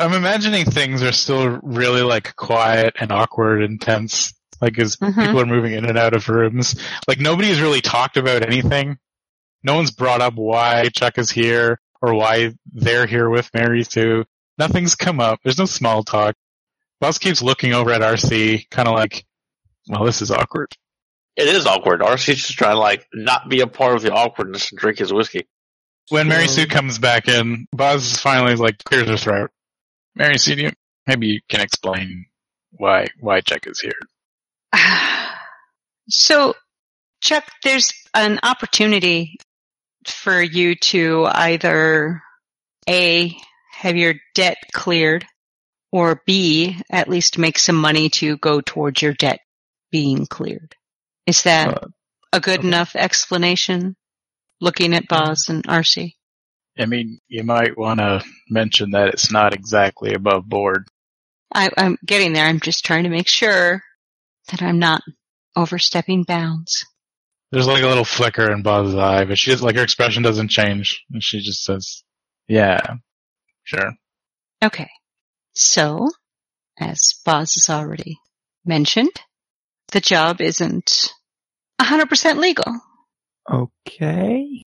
I'm 0.00 0.14
imagining 0.14 0.64
things 0.64 1.02
are 1.02 1.12
still 1.12 1.60
really 1.62 2.02
like 2.02 2.34
quiet 2.36 2.94
and 2.98 3.12
awkward 3.12 3.62
and 3.62 3.80
tense. 3.80 4.32
Like 4.60 4.78
as 4.78 4.96
Mhm. 4.96 5.14
people 5.14 5.40
are 5.40 5.46
moving 5.46 5.72
in 5.72 5.84
and 5.86 5.96
out 5.98 6.14
of 6.14 6.28
rooms. 6.28 6.74
Like 7.06 7.18
nobody 7.20 7.48
has 7.48 7.60
really 7.60 7.80
talked 7.80 8.16
about 8.16 8.42
anything. 8.42 8.98
No 9.62 9.74
one's 9.76 9.90
brought 9.90 10.20
up 10.22 10.34
why 10.34 10.88
Chuck 10.94 11.18
is 11.18 11.30
here 11.30 11.80
or 12.02 12.14
why 12.14 12.52
they're 12.72 13.06
here 13.06 13.28
with 13.28 13.50
Mary 13.54 13.84
Sue. 13.84 14.24
Nothing's 14.58 14.94
come 14.94 15.20
up. 15.20 15.40
There's 15.42 15.58
no 15.58 15.64
small 15.66 16.02
talk. 16.02 16.34
Buzz 17.00 17.18
keeps 17.18 17.40
looking 17.42 17.72
over 17.72 17.90
at 17.92 18.02
RC, 18.02 18.66
kind 18.70 18.88
of 18.88 18.94
like, 18.94 19.24
well, 19.88 20.04
this 20.04 20.20
is 20.22 20.30
awkward. 20.30 20.68
it 21.36 21.46
is 21.48 21.64
awkward. 21.64 22.02
RC's 22.02 22.36
just 22.38 22.58
trying 22.58 22.74
to 22.74 22.78
like 22.78 23.06
not 23.14 23.48
be 23.48 23.60
a 23.60 23.66
part 23.66 23.96
of 23.96 24.02
the 24.02 24.12
awkwardness 24.12 24.70
and 24.70 24.78
drink 24.78 24.98
his 24.98 25.10
whiskey. 25.12 25.46
When 26.10 26.28
Mary 26.28 26.48
Sue 26.48 26.66
comes 26.66 26.98
back 26.98 27.28
in, 27.28 27.66
Buzz 27.72 28.18
finally 28.18 28.56
like 28.56 28.82
clears 28.84 29.08
her 29.08 29.16
throat. 29.16 29.50
Mary 30.14 30.36
you, 30.46 30.70
maybe 31.06 31.26
you 31.28 31.40
can 31.48 31.60
explain 31.60 32.26
why 32.72 33.06
why 33.20 33.40
Chuck 33.40 33.66
is 33.66 33.80
here. 33.80 33.98
So, 36.12 36.54
Chuck, 37.20 37.44
there's 37.62 37.92
an 38.14 38.40
opportunity 38.42 39.36
for 40.04 40.42
you 40.42 40.74
to 40.74 41.26
either 41.30 42.20
A, 42.88 43.36
have 43.70 43.96
your 43.96 44.14
debt 44.34 44.56
cleared, 44.72 45.24
or 45.92 46.20
B, 46.26 46.76
at 46.90 47.08
least 47.08 47.38
make 47.38 47.60
some 47.60 47.76
money 47.76 48.08
to 48.10 48.36
go 48.38 48.60
towards 48.60 49.00
your 49.02 49.12
debt 49.12 49.38
being 49.92 50.26
cleared. 50.26 50.74
Is 51.26 51.44
that 51.44 51.68
Uh, 51.68 51.86
a 52.32 52.40
good 52.40 52.60
okay. 52.60 52.68
enough 52.68 52.96
explanation? 52.96 53.94
Looking 54.60 54.94
at 54.94 55.06
Boz 55.06 55.48
and 55.48 55.62
RC. 55.64 56.16
I 56.80 56.86
mean, 56.86 57.18
you 57.28 57.44
might 57.44 57.76
want 57.76 58.00
to 58.00 58.24
mention 58.48 58.92
that 58.92 59.08
it's 59.08 59.30
not 59.30 59.54
exactly 59.54 60.14
above 60.14 60.48
board. 60.48 60.88
I, 61.52 61.70
I'm 61.76 61.98
getting 62.04 62.32
there. 62.32 62.46
I'm 62.46 62.60
just 62.60 62.84
trying 62.84 63.04
to 63.04 63.10
make 63.10 63.28
sure 63.28 63.82
that 64.50 64.62
I'm 64.62 64.78
not 64.78 65.02
overstepping 65.56 66.24
bounds. 66.24 66.84
There's 67.52 67.66
like 67.66 67.82
a 67.82 67.88
little 67.88 68.04
flicker 68.04 68.50
in 68.52 68.62
Buzz's 68.62 68.94
eye, 68.94 69.24
but 69.24 69.36
she 69.36 69.50
just 69.50 69.62
like 69.62 69.76
her 69.76 69.82
expression 69.82 70.22
doesn't 70.22 70.48
change, 70.48 71.04
and 71.10 71.22
she 71.22 71.40
just 71.40 71.64
says, 71.64 72.04
"Yeah, 72.46 72.80
sure." 73.64 73.92
Okay. 74.62 74.88
So, 75.52 76.08
as 76.78 77.14
Boz 77.24 77.54
has 77.54 77.68
already 77.68 78.18
mentioned, 78.64 79.20
the 79.90 80.00
job 80.00 80.40
isn't 80.40 81.12
100% 81.80 82.36
legal. 82.36 82.80
Okay. 83.50 84.62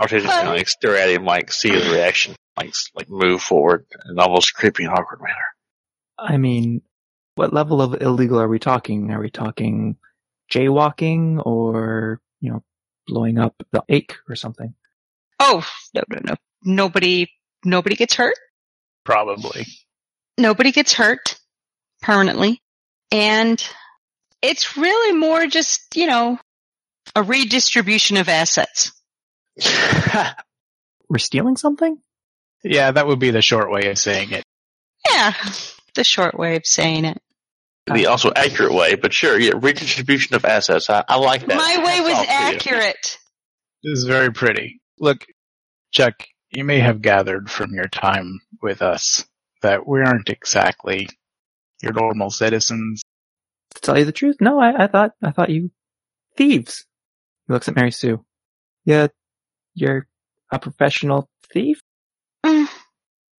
RC 0.00 0.22
just 0.22 0.26
kind 0.26 0.48
of 0.48 0.54
like 0.54 0.68
stare 0.68 0.96
at 0.96 1.10
him, 1.10 1.24
like 1.24 1.52
see 1.52 1.70
his 1.70 1.88
reaction, 1.88 2.34
like 2.56 2.72
like 2.94 3.10
move 3.10 3.42
forward 3.42 3.86
in 4.04 4.12
an 4.12 4.18
almost 4.18 4.54
creepy 4.54 4.84
and 4.84 4.92
awkward 4.92 5.20
manner. 5.20 5.36
I 6.18 6.36
mean, 6.36 6.82
what 7.34 7.52
level 7.52 7.80
of 7.80 8.00
illegal 8.00 8.40
are 8.40 8.48
we 8.48 8.58
talking? 8.58 9.10
Are 9.10 9.20
we 9.20 9.30
talking 9.30 9.96
jaywalking 10.50 11.44
or, 11.44 12.20
you 12.40 12.50
know, 12.50 12.62
blowing 13.06 13.38
up 13.38 13.54
the 13.72 13.82
ache 13.88 14.16
or 14.28 14.36
something? 14.36 14.74
Oh, 15.38 15.66
no, 15.94 16.02
no, 16.08 16.18
no. 16.22 16.34
Nobody, 16.62 17.30
nobody 17.64 17.96
gets 17.96 18.14
hurt. 18.14 18.36
Probably. 19.04 19.66
Nobody 20.36 20.72
gets 20.72 20.92
hurt 20.92 21.38
permanently. 22.02 22.62
And 23.10 23.62
it's 24.42 24.76
really 24.76 25.16
more 25.16 25.46
just, 25.46 25.96
you 25.96 26.06
know, 26.06 26.38
a 27.14 27.22
redistribution 27.22 28.16
of 28.16 28.28
assets. 28.28 28.92
We're 31.08 31.18
stealing 31.18 31.56
something? 31.56 31.98
Yeah, 32.62 32.90
that 32.92 33.06
would 33.06 33.18
be 33.18 33.30
the 33.30 33.42
short 33.42 33.70
way 33.70 33.90
of 33.90 33.98
saying 33.98 34.32
it. 34.32 34.44
Yeah. 35.08 35.32
The 35.94 36.04
short 36.04 36.38
way 36.38 36.56
of 36.56 36.66
saying 36.66 37.04
it. 37.04 37.20
the 37.92 38.06
also 38.06 38.30
accurate 38.34 38.72
way, 38.72 38.94
but 38.94 39.12
sure, 39.12 39.38
yeah, 39.38 39.52
redistribution 39.56 40.36
of 40.36 40.44
assets. 40.44 40.88
I, 40.88 41.04
I 41.08 41.16
like 41.16 41.46
that. 41.46 41.56
My 41.56 41.84
way 41.84 41.96
Hats 41.96 42.04
was 42.04 42.14
off 42.14 42.26
to 42.26 42.32
you. 42.32 42.38
accurate. 42.38 43.18
This 43.82 43.98
is 43.98 44.04
very 44.04 44.32
pretty. 44.32 44.80
Look, 44.98 45.26
Chuck, 45.90 46.26
you 46.50 46.64
may 46.64 46.78
have 46.78 47.02
gathered 47.02 47.50
from 47.50 47.74
your 47.74 47.88
time 47.88 48.40
with 48.62 48.82
us 48.82 49.24
that 49.62 49.86
we 49.86 50.00
aren't 50.00 50.28
exactly 50.28 51.08
your 51.82 51.92
normal 51.92 52.30
citizens. 52.30 53.02
To 53.74 53.80
tell 53.80 53.98
you 53.98 54.04
the 54.04 54.12
truth, 54.12 54.36
no, 54.40 54.60
I, 54.60 54.84
I 54.84 54.86
thought, 54.86 55.12
I 55.22 55.30
thought 55.30 55.50
you 55.50 55.70
thieves. 56.36 56.84
He 57.46 57.52
looks 57.52 57.68
at 57.68 57.76
Mary 57.76 57.90
Sue. 57.90 58.24
Yeah, 58.84 59.08
you're 59.74 60.06
a 60.52 60.58
professional 60.58 61.28
thief? 61.52 61.80
Mm, 62.44 62.68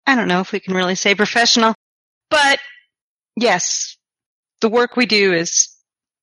I 0.05 0.15
don't 0.15 0.27
know 0.27 0.41
if 0.41 0.51
we 0.51 0.59
can 0.59 0.73
really 0.73 0.95
say 0.95 1.15
professional, 1.15 1.75
but 2.29 2.59
yes, 3.35 3.97
the 4.61 4.69
work 4.69 4.95
we 4.95 5.05
do 5.05 5.33
is 5.33 5.75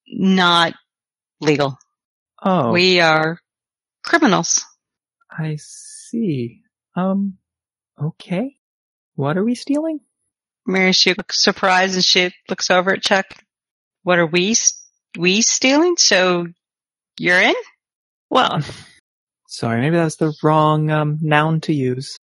not 0.07 0.75
legal. 1.41 1.79
Oh, 2.43 2.71
We 2.71 3.01
are 3.01 3.39
criminals. 4.05 4.65
I 5.31 5.57
see. 5.59 6.63
Um, 6.97 7.39
okay. 8.01 8.57
What 9.15 9.37
are 9.37 9.45
we 9.45 9.55
stealing? 9.55 10.01
Mary 10.67 10.93
Sue 10.93 11.15
looks 11.17 11.43
surprised 11.43 11.95
and 11.95 12.05
she 12.05 12.31
looks 12.49 12.71
over 12.71 12.93
at 12.93 13.03
Chuck. 13.03 13.27
What 14.03 14.19
are 14.19 14.27
we, 14.27 14.55
we 15.19 15.43
stealing? 15.43 15.97
So 15.97 16.47
you're 17.19 17.41
in? 17.41 17.55
Well, 18.31 18.61
sorry, 19.49 19.81
maybe 19.81 19.97
that's 19.97 20.17
the 20.17 20.33
wrong 20.43 20.91
um, 20.91 21.19
noun 21.21 21.61
to 21.63 21.73
use. 21.73 22.17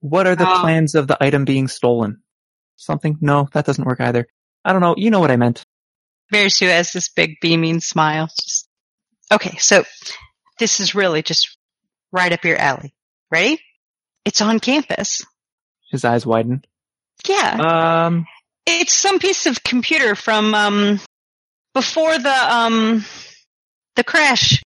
What 0.00 0.26
are 0.26 0.36
the 0.36 0.48
Oh. 0.48 0.60
plans 0.60 0.94
of 0.94 1.06
the 1.08 1.16
item 1.22 1.44
being 1.46 1.68
stolen? 1.68 2.22
Something? 2.76 3.16
No, 3.22 3.48
that 3.52 3.64
doesn't 3.64 3.84
work 3.86 4.00
either. 4.00 4.26
I 4.64 4.72
don't 4.72 4.82
know. 4.82 4.94
You 4.98 5.10
know 5.10 5.20
what 5.20 5.30
I 5.30 5.36
meant. 5.36 5.62
Sue 6.48 6.66
has 6.66 6.92
this 6.92 7.08
big 7.08 7.36
beaming 7.40 7.80
smile. 7.80 8.26
Just, 8.42 8.68
okay, 9.32 9.56
so 9.58 9.84
this 10.58 10.80
is 10.80 10.94
really 10.94 11.22
just 11.22 11.56
right 12.12 12.32
up 12.32 12.44
your 12.44 12.58
alley. 12.58 12.92
Ready? 13.30 13.60
It's 14.24 14.40
on 14.42 14.58
campus. 14.60 15.22
His 15.90 16.04
eyes 16.04 16.26
widen. 16.26 16.64
Yeah. 17.26 18.06
Um, 18.06 18.26
It's 18.66 18.92
some 18.92 19.18
piece 19.20 19.46
of 19.46 19.62
computer 19.62 20.14
from 20.16 20.52
um 20.54 21.00
before 21.74 22.18
the 22.18 22.54
um 22.54 23.04
the 23.94 24.02
crash. 24.04 24.62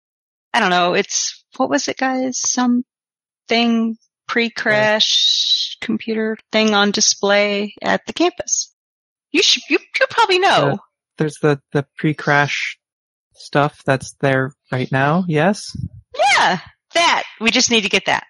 I 0.54 0.61
don't 0.61 0.71
know. 0.71 0.95
It's 0.95 1.39
what 1.61 1.69
was 1.69 1.88
it, 1.88 1.99
guys? 1.99 2.38
Something 2.38 3.99
pre-crash 4.26 5.76
computer 5.83 6.38
thing 6.50 6.73
on 6.73 6.90
display 6.90 7.75
at 7.83 8.07
the 8.07 8.14
campus. 8.14 8.75
You 9.31 9.43
should. 9.43 9.62
You 9.69 9.79
you 9.79 10.07
probably 10.09 10.38
know. 10.38 10.79
there's 11.19 11.37
the, 11.43 11.61
the 11.73 11.85
pre-crash 11.99 12.79
stuff 13.35 13.83
that's 13.85 14.14
there 14.21 14.55
right 14.73 14.90
now. 14.90 15.25
Yes? 15.29 15.76
Yeah, 16.17 16.61
that. 16.95 17.25
We 17.43 17.50
just 17.50 17.71
need 17.71 17.83
to 17.83 17.90
get 17.90 18.07
that. 18.07 18.25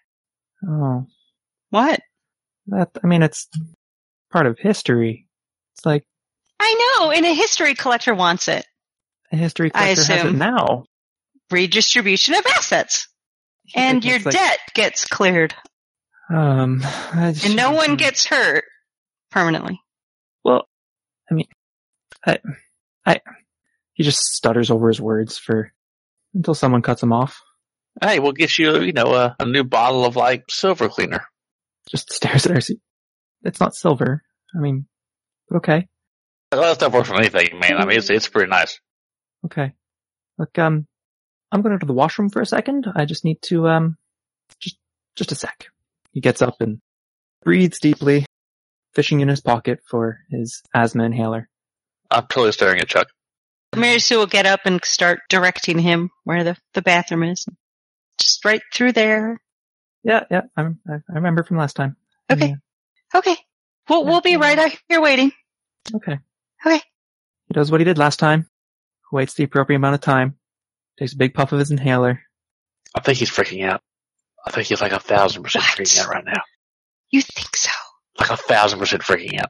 Oh, 0.67 1.07
What? 1.71 2.01
that, 2.67 2.91
I 3.03 3.07
mean, 3.07 3.23
it's 3.23 3.49
part 4.33 4.47
of 4.47 4.59
history. 4.59 5.29
It's 5.77 5.87
like 5.87 6.05
I 6.59 6.97
know. 6.99 7.13
And 7.13 7.25
a 7.25 7.33
history 7.33 7.75
collector 7.75 8.13
wants 8.13 8.49
it. 8.49 8.67
a 9.33 9.37
history 9.37 9.71
I 9.73 9.95
collector 9.95 10.13
has 10.15 10.25
it 10.25 10.37
now. 10.37 10.85
Redistribution 11.51 12.35
of 12.35 12.45
assets, 12.57 13.09
and 13.75 14.05
your 14.05 14.19
like- 14.21 14.35
debt 14.35 14.59
gets 14.75 15.05
cleared, 15.05 15.55
Um, 16.29 16.81
I 16.85 17.33
just- 17.33 17.47
and 17.47 17.57
no 17.57 17.73
one 17.73 17.97
gets 17.97 18.25
hurt 18.27 18.65
permanently. 19.31 19.81
Well, 20.45 20.69
I 21.31 21.35
mean, 21.35 21.49
I, 22.27 22.39
I, 23.07 23.21
he 23.95 24.03
just 24.05 24.21
stutters 24.21 24.71
over 24.71 24.89
his 24.89 25.01
words 25.01 25.39
for 25.39 25.73
until 26.35 26.55
someone 26.55 26.83
cuts 26.83 27.03
him 27.03 27.13
off. 27.13 27.41
Hey, 28.03 28.19
we'll 28.21 28.33
get 28.33 28.57
you, 28.59 28.81
you 28.81 28.93
know, 28.93 29.13
a, 29.15 29.37
a 29.41 29.45
new 29.45 29.65
bottle 29.65 30.05
of 30.05 30.17
like 30.17 30.45
silver 30.49 30.89
cleaner. 30.89 31.25
Just 31.91 32.13
stares 32.13 32.47
at 32.47 32.53
RC. 32.57 32.77
It's 33.43 33.59
not 33.61 33.75
silver. 33.75 34.23
I 34.55 34.59
mean, 34.59 34.87
but 35.49 35.57
okay, 35.59 35.89
Well, 36.53 36.61
that 36.63 36.75
stuff 36.77 36.93
works 36.93 37.11
on 37.11 37.19
anything, 37.19 37.59
man. 37.59 37.77
I 37.79 37.85
mean, 37.85 37.99
it's 37.99 38.11
it's 38.11 38.29
pretty 38.29 38.49
nice. 38.51 38.81
okay. 39.47 39.73
Look, 40.39 40.57
um, 40.59 40.87
I'm 41.53 41.63
going 41.63 41.79
to 41.79 41.87
the 41.87 41.93
washroom 41.93 42.31
for 42.31 42.41
a 42.41 42.47
second. 42.47 42.87
I 42.95 43.05
just 43.05 43.25
need 43.25 43.43
to, 43.43 43.69
um, 43.69 43.97
just, 44.61 44.77
just 45.17 45.33
a 45.33 45.35
sec. 45.35 45.69
He 46.13 46.21
gets 46.21 46.43
up 46.43 46.61
and 46.61 46.81
breathes 47.43 47.79
deeply, 47.81 48.27
fishing 48.95 49.21
in 49.21 49.29
his 49.29 49.41
pocket 49.41 49.81
for 49.87 50.21
his 50.31 50.63
asthma 50.75 51.05
inhaler. 51.05 51.49
I'm 52.11 52.27
totally 52.27 52.53
staring 52.53 52.81
at 52.81 52.89
Chuck. 52.89 53.09
Mary 53.77 54.01
Sue 54.01 54.19
will 54.19 54.27
get 54.27 54.47
up 54.47 54.61
and 54.65 54.85
start 54.85 55.21
directing 55.29 55.79
him 55.79 56.11
where 56.25 56.43
the, 56.43 56.57
the 56.75 56.83
bathroom 56.83 57.23
is. 57.23 57.47
Just 58.21 58.45
right 58.45 58.63
through 58.75 58.93
there. 58.93 59.41
Yeah, 60.03 60.25
yeah, 60.31 60.43
I, 60.57 60.63
I, 60.63 60.95
I 60.95 61.15
remember 61.15 61.45
from 61.45 61.57
last 61.57 61.77
time. 61.77 61.97
Okay. 62.31 62.49
Yeah. 62.49 63.19
Okay. 63.19 63.37
We'll, 63.89 64.05
we'll 64.05 64.21
be 64.21 64.37
right 64.37 64.59
out 64.59 64.73
here 64.89 65.01
waiting. 65.01 65.33
Okay. 65.95 66.19
Okay. 66.65 66.81
He 67.47 67.55
does 67.55 67.71
what 67.71 67.81
he 67.81 67.85
did 67.85 67.99
last 67.99 68.19
time. 68.19 68.49
Waits 69.13 69.35
the 69.35 69.45
appropriate 69.45 69.77
amount 69.77 69.95
of 69.95 70.01
time. 70.01 70.37
Takes 71.01 71.15
a 71.15 71.17
big 71.17 71.33
puff 71.33 71.53
of 71.53 71.59
his 71.59 71.71
inhaler. 71.71 72.21
I 72.95 73.01
think 73.01 73.17
he's 73.17 73.31
freaking 73.31 73.67
out. 73.67 73.81
I 74.47 74.51
think 74.51 74.67
he's 74.67 74.83
like 74.83 74.93
a 74.93 75.01
thousand 75.01 75.43
percent 75.43 75.65
What? 75.65 75.79
freaking 75.79 75.99
out 75.99 76.11
right 76.11 76.25
now. 76.25 76.43
You 77.11 77.23
think 77.23 77.57
so? 77.57 77.71
Like 78.19 78.31
a 78.31 78.37
thousand 78.37 78.79
percent 78.79 79.03
freaking 79.03 79.41
out. 79.41 79.49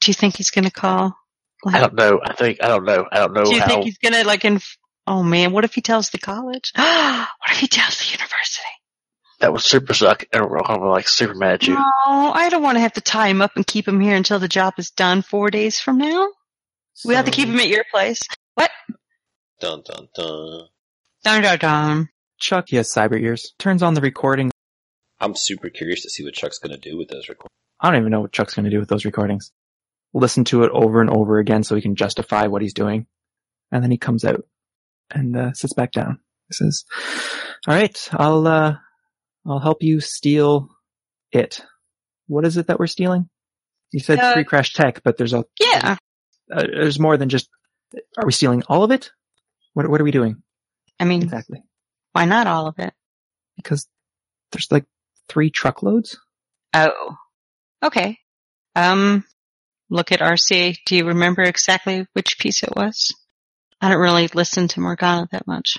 Do 0.00 0.10
you 0.10 0.14
think 0.14 0.36
he's 0.36 0.50
gonna 0.50 0.70
call? 0.70 1.14
Like, 1.62 1.74
I 1.74 1.80
don't 1.80 1.94
know. 1.94 2.20
I 2.24 2.32
think 2.32 2.64
I 2.64 2.68
don't 2.68 2.86
know. 2.86 3.06
I 3.12 3.18
don't 3.18 3.34
know 3.34 3.44
do 3.44 3.54
you 3.54 3.60
how. 3.60 3.66
think 3.68 3.84
he's 3.84 3.98
gonna 3.98 4.24
like 4.24 4.46
in? 4.46 4.60
Oh 5.06 5.22
man, 5.22 5.52
what 5.52 5.64
if 5.64 5.74
he 5.74 5.82
tells 5.82 6.08
the 6.08 6.18
college? 6.18 6.72
what 6.74 7.28
if 7.50 7.58
he 7.58 7.68
tells 7.68 7.98
the 7.98 8.10
university? 8.12 8.62
that 9.40 9.52
would 9.52 9.60
super 9.60 9.94
suck. 9.94 10.24
And 10.32 10.48
we're 10.48 10.88
like 10.88 11.06
super 11.06 11.34
mad 11.34 11.54
at 11.54 11.66
you. 11.66 11.74
No, 11.74 11.82
I 12.06 12.48
don't 12.50 12.62
want 12.62 12.76
to 12.76 12.80
have 12.80 12.94
to 12.94 13.00
tie 13.00 13.28
him 13.28 13.42
up 13.42 13.52
and 13.56 13.66
keep 13.66 13.86
him 13.86 14.00
here 14.00 14.16
until 14.16 14.38
the 14.38 14.48
job 14.48 14.74
is 14.78 14.90
done 14.90 15.22
four 15.22 15.50
days 15.50 15.78
from 15.78 15.98
now. 15.98 16.28
We 17.04 17.14
have 17.14 17.26
to 17.26 17.30
keep 17.30 17.48
him 17.48 17.60
at 17.60 17.68
your 17.68 17.84
place. 17.92 18.20
What? 18.54 18.70
Dun 19.60 19.82
dun 19.84 20.08
dun. 20.14 20.68
Dun 21.24 21.42
dun 21.42 21.58
dun. 21.58 22.08
Chuck, 22.38 22.66
he 22.68 22.76
has 22.76 22.92
cyber 22.92 23.20
ears. 23.20 23.54
Turns 23.58 23.82
on 23.82 23.94
the 23.94 24.00
recording. 24.00 24.50
I'm 25.20 25.34
super 25.34 25.68
curious 25.68 26.02
to 26.02 26.10
see 26.10 26.22
what 26.24 26.34
Chuck's 26.34 26.58
gonna 26.58 26.76
do 26.78 26.96
with 26.96 27.08
those 27.08 27.28
recordings. 27.28 27.48
I 27.80 27.90
don't 27.90 28.00
even 28.00 28.10
know 28.10 28.20
what 28.22 28.32
Chuck's 28.32 28.54
going 28.54 28.64
to 28.64 28.70
do 28.72 28.80
with 28.80 28.88
those 28.88 29.04
recordings. 29.04 29.52
Listen 30.12 30.42
to 30.46 30.64
it 30.64 30.72
over 30.72 31.00
and 31.00 31.10
over 31.10 31.38
again 31.38 31.62
so 31.62 31.76
he 31.76 31.80
can 31.80 31.94
justify 31.94 32.48
what 32.48 32.60
he's 32.60 32.74
doing. 32.74 33.06
And 33.70 33.84
then 33.84 33.92
he 33.92 33.98
comes 33.98 34.24
out 34.24 34.42
and 35.12 35.36
uh, 35.36 35.52
sits 35.52 35.74
back 35.74 35.92
down. 35.92 36.18
He 36.48 36.54
says, 36.54 36.84
all 37.68 37.74
right, 37.76 37.96
I'll, 38.10 38.48
uh, 38.48 38.74
I'll 39.46 39.60
help 39.60 39.84
you 39.84 40.00
steal 40.00 40.70
it. 41.30 41.62
What 42.26 42.44
is 42.44 42.56
it 42.56 42.66
that 42.66 42.80
we're 42.80 42.88
stealing? 42.88 43.28
You 43.92 44.00
said 44.00 44.18
Uh, 44.18 44.32
pre-crash 44.34 44.72
tech, 44.72 45.02
but 45.04 45.16
there's 45.16 45.32
a, 45.32 45.44
Yeah. 45.60 45.98
uh, 46.52 46.62
there's 46.66 46.98
more 46.98 47.16
than 47.16 47.28
just, 47.28 47.48
are 48.16 48.26
we 48.26 48.32
stealing 48.32 48.64
all 48.68 48.82
of 48.82 48.90
it? 48.90 49.12
What, 49.74 49.88
what 49.88 50.00
are 50.00 50.04
we 50.04 50.10
doing 50.10 50.42
I 51.00 51.04
mean, 51.04 51.22
exactly? 51.22 51.62
why 52.12 52.24
not 52.24 52.46
all 52.46 52.66
of 52.66 52.78
it? 52.78 52.92
Because 53.56 53.86
there's 54.52 54.70
like 54.70 54.84
three 55.28 55.50
truckloads. 55.50 56.18
Oh. 56.74 57.16
Okay. 57.82 58.18
Um, 58.74 59.24
look 59.90 60.12
at 60.12 60.20
RC. 60.20 60.78
Do 60.86 60.96
you 60.96 61.06
remember 61.06 61.42
exactly 61.42 62.06
which 62.12 62.38
piece 62.38 62.62
it 62.62 62.74
was? 62.74 63.14
I 63.80 63.88
don't 63.88 64.00
really 64.00 64.28
listen 64.28 64.68
to 64.68 64.80
Morgana 64.80 65.28
that 65.30 65.46
much. 65.46 65.78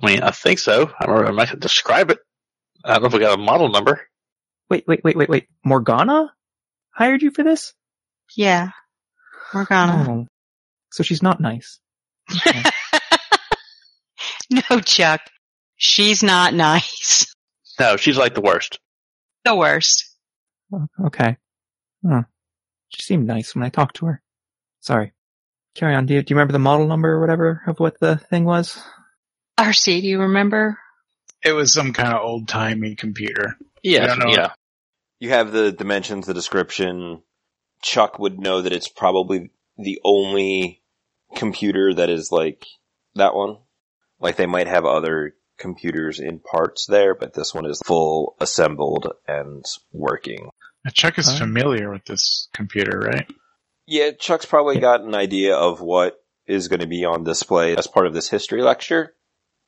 I 0.00 0.06
mean, 0.06 0.22
I 0.22 0.30
think 0.30 0.58
so. 0.58 0.90
I 0.98 1.04
remember 1.06 1.42
I 1.42 1.46
could 1.46 1.60
describe 1.60 2.10
it. 2.10 2.18
I 2.84 2.94
don't 2.94 3.02
know 3.02 3.06
if 3.08 3.12
we 3.12 3.20
got 3.20 3.38
a 3.38 3.42
model 3.42 3.68
number. 3.68 4.00
Wait, 4.70 4.84
wait, 4.86 5.02
wait, 5.02 5.16
wait, 5.16 5.28
wait. 5.28 5.48
Morgana 5.64 6.32
hired 6.90 7.22
you 7.22 7.30
for 7.30 7.42
this? 7.42 7.74
Yeah. 8.36 8.70
Morgana. 9.52 10.06
Oh. 10.08 10.26
So 10.90 11.02
she's 11.02 11.22
not 11.22 11.40
nice. 11.40 11.80
no, 14.70 14.80
Chuck. 14.80 15.20
She's 15.76 16.22
not 16.22 16.54
nice. 16.54 17.32
No, 17.78 17.96
she's 17.96 18.16
like 18.18 18.34
the 18.34 18.40
worst. 18.40 18.78
The 19.44 19.54
worst. 19.54 20.04
Oh, 20.72 20.86
Okay. 21.06 21.36
Huh. 22.06 22.22
She 22.90 23.02
seemed 23.02 23.26
nice 23.26 23.54
when 23.54 23.64
I 23.64 23.68
talked 23.68 23.96
to 23.96 24.06
her. 24.06 24.22
Sorry. 24.80 25.12
Carry 25.74 25.94
on. 25.94 26.06
Do 26.06 26.14
you, 26.14 26.22
do 26.22 26.32
you 26.32 26.36
remember 26.36 26.52
the 26.52 26.58
model 26.58 26.86
number 26.86 27.10
or 27.12 27.20
whatever 27.20 27.62
of 27.66 27.78
what 27.78 28.00
the 28.00 28.16
thing 28.16 28.44
was? 28.44 28.80
RC, 29.58 30.00
do 30.00 30.06
you 30.06 30.20
remember? 30.20 30.78
It 31.44 31.52
was 31.52 31.72
some 31.72 31.92
kind 31.92 32.12
of 32.14 32.22
old 32.22 32.48
timey 32.48 32.94
computer. 32.96 33.56
Yeah, 33.82 34.04
I 34.04 34.06
don't 34.06 34.18
know. 34.20 34.30
yeah. 34.32 34.52
You 35.20 35.30
have 35.30 35.52
the 35.52 35.70
dimensions, 35.72 36.26
the 36.26 36.34
description. 36.34 37.22
Chuck 37.82 38.18
would 38.18 38.38
know 38.40 38.62
that 38.62 38.72
it's 38.72 38.88
probably 38.88 39.50
the 39.76 40.00
only 40.04 40.82
computer 41.36 41.94
that 41.94 42.10
is 42.10 42.30
like 42.32 42.66
that 43.14 43.34
one. 43.34 43.58
Like 44.20 44.36
they 44.36 44.46
might 44.46 44.66
have 44.66 44.84
other 44.84 45.34
computers 45.58 46.20
in 46.20 46.38
parts 46.40 46.86
there, 46.86 47.14
but 47.14 47.34
this 47.34 47.54
one 47.54 47.66
is 47.66 47.80
full 47.84 48.36
assembled 48.40 49.12
and 49.26 49.64
working. 49.92 50.50
Now, 50.84 50.90
Chuck 50.92 51.18
is 51.18 51.26
Huh? 51.28 51.38
familiar 51.38 51.90
with 51.90 52.04
this 52.04 52.48
computer, 52.54 52.98
right? 53.00 53.28
Yeah, 53.86 54.10
Chuck's 54.12 54.46
probably 54.46 54.78
got 54.78 55.00
an 55.00 55.14
idea 55.14 55.56
of 55.56 55.80
what 55.80 56.16
is 56.46 56.68
going 56.68 56.80
to 56.80 56.86
be 56.86 57.04
on 57.04 57.24
display 57.24 57.76
as 57.76 57.86
part 57.86 58.06
of 58.06 58.14
this 58.14 58.28
history 58.28 58.62
lecture. 58.62 59.14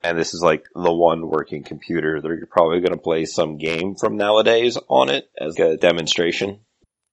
And 0.02 0.18
this 0.18 0.32
is 0.32 0.40
like 0.42 0.64
the 0.74 0.92
one 0.92 1.28
working 1.28 1.62
computer. 1.62 2.20
They're 2.20 2.46
probably 2.46 2.80
going 2.80 2.92
to 2.92 3.02
play 3.02 3.26
some 3.26 3.58
game 3.58 3.96
from 3.96 4.16
nowadays 4.16 4.78
on 4.88 5.10
it 5.10 5.28
as 5.38 5.58
a 5.58 5.76
demonstration. 5.76 6.60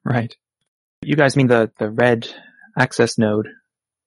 Right. 0.05 0.33
You 1.01 1.15
guys 1.17 1.35
mean 1.35 1.47
the, 1.47 1.69
the 1.79 1.89
red 1.89 2.29
access 2.77 3.17
node 3.17 3.49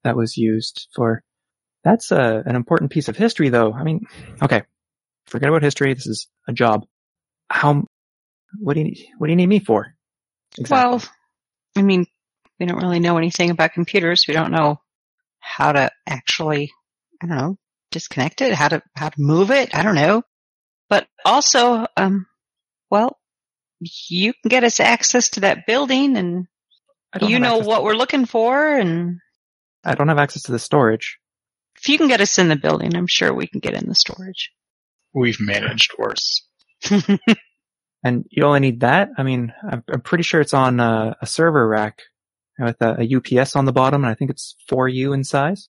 that 0.03 0.17
was 0.17 0.39
used 0.39 0.89
for, 0.95 1.23
that's 1.83 2.11
a, 2.11 2.43
an 2.45 2.57
important 2.57 2.91
piece 2.91 3.09
of 3.09 3.17
history 3.17 3.49
though. 3.49 3.73
I 3.73 3.83
mean, 3.85 4.07
okay. 4.43 4.63
Forget 5.27 5.49
about 5.49 5.63
history. 5.63 5.95
This 5.95 6.07
is 6.07 6.29
a 6.49 6.53
job. 6.53 6.87
How, 7.49 7.85
what 8.59 8.75
do 8.75 8.81
you 8.81 8.95
what 9.19 9.27
do 9.29 9.33
you 9.33 9.37
need 9.37 9.47
me 9.47 9.61
for? 9.61 9.95
Well, 10.69 11.03
I 11.77 11.83
mean, 11.83 12.07
we 12.59 12.67
don't 12.67 12.83
really 12.83 13.01
know 13.01 13.17
anything 13.17 13.51
about 13.51 13.73
computers. 13.73 14.25
We 14.27 14.35
don't 14.35 14.51
know 14.51 14.81
how 15.39 15.73
to 15.73 15.91
actually, 16.07 16.73
I 17.23 17.27
don't 17.27 17.37
know, 17.37 17.59
disconnect 17.91 18.41
it, 18.41 18.53
how 18.53 18.69
to, 18.69 18.83
how 18.95 19.09
to 19.09 19.21
move 19.21 19.51
it. 19.51 19.75
I 19.75 19.83
don't 19.83 19.95
know. 19.95 20.23
But 20.89 21.07
also, 21.25 21.87
um, 21.97 22.27
well, 22.91 23.17
you 23.81 24.33
can 24.33 24.49
get 24.49 24.65
us 24.65 24.81
access 24.81 25.31
to 25.31 25.41
that 25.41 25.67
building 25.67 26.17
and 26.17 26.47
you 27.21 27.39
know 27.39 27.59
what 27.59 27.79
to- 27.79 27.85
we're 27.85 27.95
looking 27.95 28.27
for. 28.27 28.77
And 28.77 29.19
I 29.85 29.95
don't 29.95 30.09
have 30.09 30.19
access 30.19 30.43
to 30.43 30.53
the 30.53 30.59
storage. 30.59 31.20
If 31.81 31.89
you 31.89 31.99
can 31.99 32.09
get 32.09 32.21
us 32.21 32.39
in 32.39 32.49
the 32.49 32.57
building, 32.57 32.95
I'm 32.97 33.07
sure 33.07 33.33
we 33.33 33.47
can 33.47 33.61
get 33.61 33.75
in 33.75 33.89
the 33.89 33.95
storage. 33.95 34.53
We've 35.15 35.41
managed 35.41 35.93
worse. 35.99 36.47
And 38.03 38.25
you 38.31 38.45
only 38.45 38.61
need 38.61 38.81
that? 38.81 39.11
I 39.19 39.23
mean, 39.23 39.53
I'm, 39.63 39.85
I'm 39.93 40.01
pretty 40.01 40.25
sure 40.25 40.41
it's 40.41 40.55
on 40.55 40.81
a, 40.81 41.17
a 41.21 41.27
server 41.27 41.69
rack 41.69 42.01
with 42.59 42.81
a, 42.81 42.97
a 43.03 43.17
UPS 43.41 43.57
on 43.57 43.67
the 43.67 43.73
bottom, 43.73 44.05
and 44.05 44.11
I 44.11 44.15
think 44.15 44.31
it's 44.31 44.57
4U 44.71 45.13
in 45.15 45.23
size. 45.23 45.69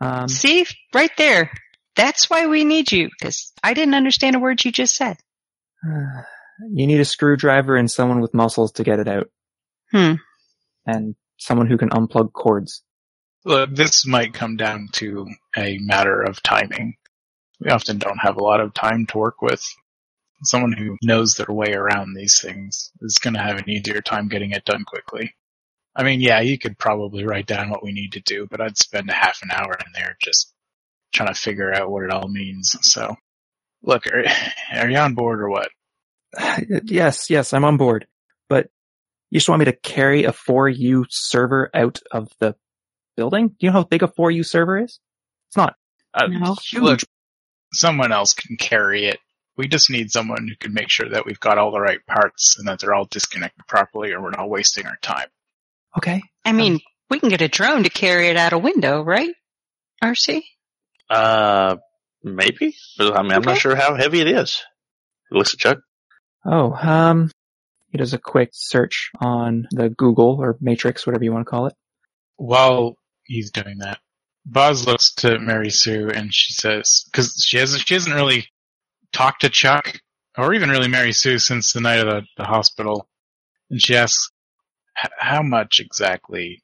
Um, 0.00 0.28
See, 0.28 0.64
right 0.94 1.10
there. 1.18 1.50
That's 1.94 2.30
why 2.30 2.46
we 2.46 2.64
need 2.64 2.92
you, 2.92 3.08
because 3.10 3.52
I 3.62 3.74
didn't 3.74 3.94
understand 3.94 4.36
a 4.36 4.38
word 4.38 4.64
you 4.64 4.72
just 4.72 4.96
said. 4.96 5.18
you 5.84 6.86
need 6.86 7.00
a 7.00 7.04
screwdriver 7.04 7.76
and 7.76 7.90
someone 7.90 8.20
with 8.20 8.32
muscles 8.34 8.72
to 8.72 8.84
get 8.84 8.98
it 8.98 9.08
out, 9.08 9.28
Hmm. 9.92 10.14
and 10.86 11.14
someone 11.36 11.66
who 11.66 11.76
can 11.76 11.90
unplug 11.90 12.32
cords. 12.32 12.82
Look, 13.46 13.76
this 13.76 14.04
might 14.04 14.34
come 14.34 14.56
down 14.56 14.88
to 14.94 15.28
a 15.56 15.78
matter 15.78 16.20
of 16.20 16.42
timing. 16.42 16.96
We 17.60 17.70
often 17.70 17.96
don't 17.96 18.18
have 18.18 18.38
a 18.38 18.42
lot 18.42 18.60
of 18.60 18.74
time 18.74 19.06
to 19.06 19.18
work 19.18 19.40
with. 19.40 19.64
Someone 20.42 20.72
who 20.72 20.96
knows 21.00 21.34
their 21.34 21.54
way 21.54 21.72
around 21.72 22.14
these 22.14 22.40
things 22.42 22.90
is 23.02 23.18
going 23.18 23.34
to 23.34 23.40
have 23.40 23.58
an 23.58 23.70
easier 23.70 24.00
time 24.00 24.26
getting 24.26 24.50
it 24.50 24.64
done 24.64 24.82
quickly. 24.84 25.36
I 25.94 26.02
mean, 26.02 26.20
yeah, 26.20 26.40
you 26.40 26.58
could 26.58 26.76
probably 26.76 27.24
write 27.24 27.46
down 27.46 27.70
what 27.70 27.84
we 27.84 27.92
need 27.92 28.14
to 28.14 28.20
do, 28.20 28.48
but 28.50 28.60
I'd 28.60 28.78
spend 28.78 29.08
a 29.10 29.14
half 29.14 29.38
an 29.44 29.52
hour 29.52 29.74
in 29.74 29.92
there 29.94 30.16
just 30.20 30.52
trying 31.14 31.32
to 31.32 31.40
figure 31.40 31.72
out 31.72 31.88
what 31.88 32.02
it 32.02 32.10
all 32.10 32.26
means. 32.26 32.74
So, 32.80 33.14
look, 33.80 34.08
are, 34.08 34.24
are 34.74 34.90
you 34.90 34.98
on 34.98 35.14
board 35.14 35.40
or 35.40 35.50
what? 35.50 35.68
yes, 36.82 37.30
yes, 37.30 37.52
I'm 37.52 37.64
on 37.64 37.76
board. 37.76 38.08
But 38.48 38.70
you 39.30 39.38
just 39.38 39.48
want 39.48 39.60
me 39.60 39.66
to 39.66 39.72
carry 39.72 40.24
a 40.24 40.32
4U 40.32 41.04
server 41.10 41.70
out 41.72 42.00
of 42.10 42.28
the 42.40 42.56
building? 43.16 43.48
Do 43.48 43.54
you 43.60 43.68
know 43.68 43.78
how 43.78 43.84
big 43.84 44.02
a 44.02 44.08
4U 44.08 44.44
server 44.46 44.78
is? 44.78 45.00
It's 45.48 45.56
not 45.56 45.74
uh, 46.14 46.26
No. 46.28 46.54
huge. 46.54 46.82
Look, 46.82 47.00
someone 47.72 48.12
else 48.12 48.32
can 48.34 48.56
carry 48.56 49.06
it. 49.06 49.18
We 49.56 49.68
just 49.68 49.90
need 49.90 50.10
someone 50.10 50.46
who 50.48 50.56
can 50.56 50.74
make 50.74 50.90
sure 50.90 51.08
that 51.08 51.24
we've 51.24 51.40
got 51.40 51.56
all 51.58 51.72
the 51.72 51.80
right 51.80 52.00
parts 52.06 52.56
and 52.58 52.68
that 52.68 52.78
they're 52.80 52.92
all 52.94 53.06
disconnected 53.06 53.66
properly 53.66 54.12
or 54.12 54.20
we're 54.22 54.30
not 54.30 54.50
wasting 54.50 54.86
our 54.86 54.98
time. 55.02 55.28
okay. 55.96 56.20
I 56.44 56.52
mean, 56.52 56.78
we 57.10 57.18
can 57.20 57.28
get 57.30 57.40
a 57.40 57.48
drone 57.48 57.82
to 57.84 57.90
carry 57.90 58.28
it 58.28 58.36
out 58.36 58.52
a 58.52 58.58
window, 58.58 59.02
right? 59.02 59.30
RC? 60.04 60.42
Uh, 61.08 61.76
maybe. 62.22 62.76
But, 62.98 63.16
I 63.16 63.22
mean, 63.22 63.32
I'm 63.32 63.42
not 63.42 63.58
sure 63.58 63.74
how 63.74 63.94
heavy 63.94 64.20
it 64.20 64.28
is. 64.28 64.62
He 65.30 65.36
looks 65.38 65.54
at 65.54 65.60
Chuck. 65.60 65.78
Oh, 66.44 66.72
um, 66.72 67.30
he 67.90 67.98
does 67.98 68.12
a 68.12 68.18
quick 68.18 68.50
search 68.52 69.10
on 69.20 69.66
the 69.70 69.88
Google 69.88 70.36
or 70.40 70.56
Matrix, 70.60 71.06
whatever 71.06 71.24
you 71.24 71.32
want 71.32 71.46
to 71.46 71.50
call 71.50 71.66
it. 71.66 71.74
While 72.36 72.96
he's 73.26 73.50
doing 73.50 73.78
that, 73.78 73.98
Boz 74.44 74.86
looks 74.86 75.12
to 75.16 75.38
Mary 75.38 75.70
Sue 75.70 76.08
and 76.08 76.32
she 76.32 76.52
says, 76.52 77.04
cause 77.12 77.42
she 77.44 77.58
hasn't, 77.58 77.86
she 77.86 77.94
hasn't 77.94 78.14
really 78.14 78.48
talked 79.12 79.40
to 79.42 79.48
Chuck 79.48 80.00
or 80.38 80.54
even 80.54 80.70
really 80.70 80.88
Mary 80.88 81.12
Sue 81.12 81.38
since 81.38 81.72
the 81.72 81.80
night 81.80 82.00
of 82.00 82.06
the, 82.06 82.22
the 82.36 82.44
hospital. 82.44 83.08
And 83.70 83.82
she 83.82 83.96
asks, 83.96 84.30
how 85.18 85.42
much 85.42 85.80
exactly 85.80 86.62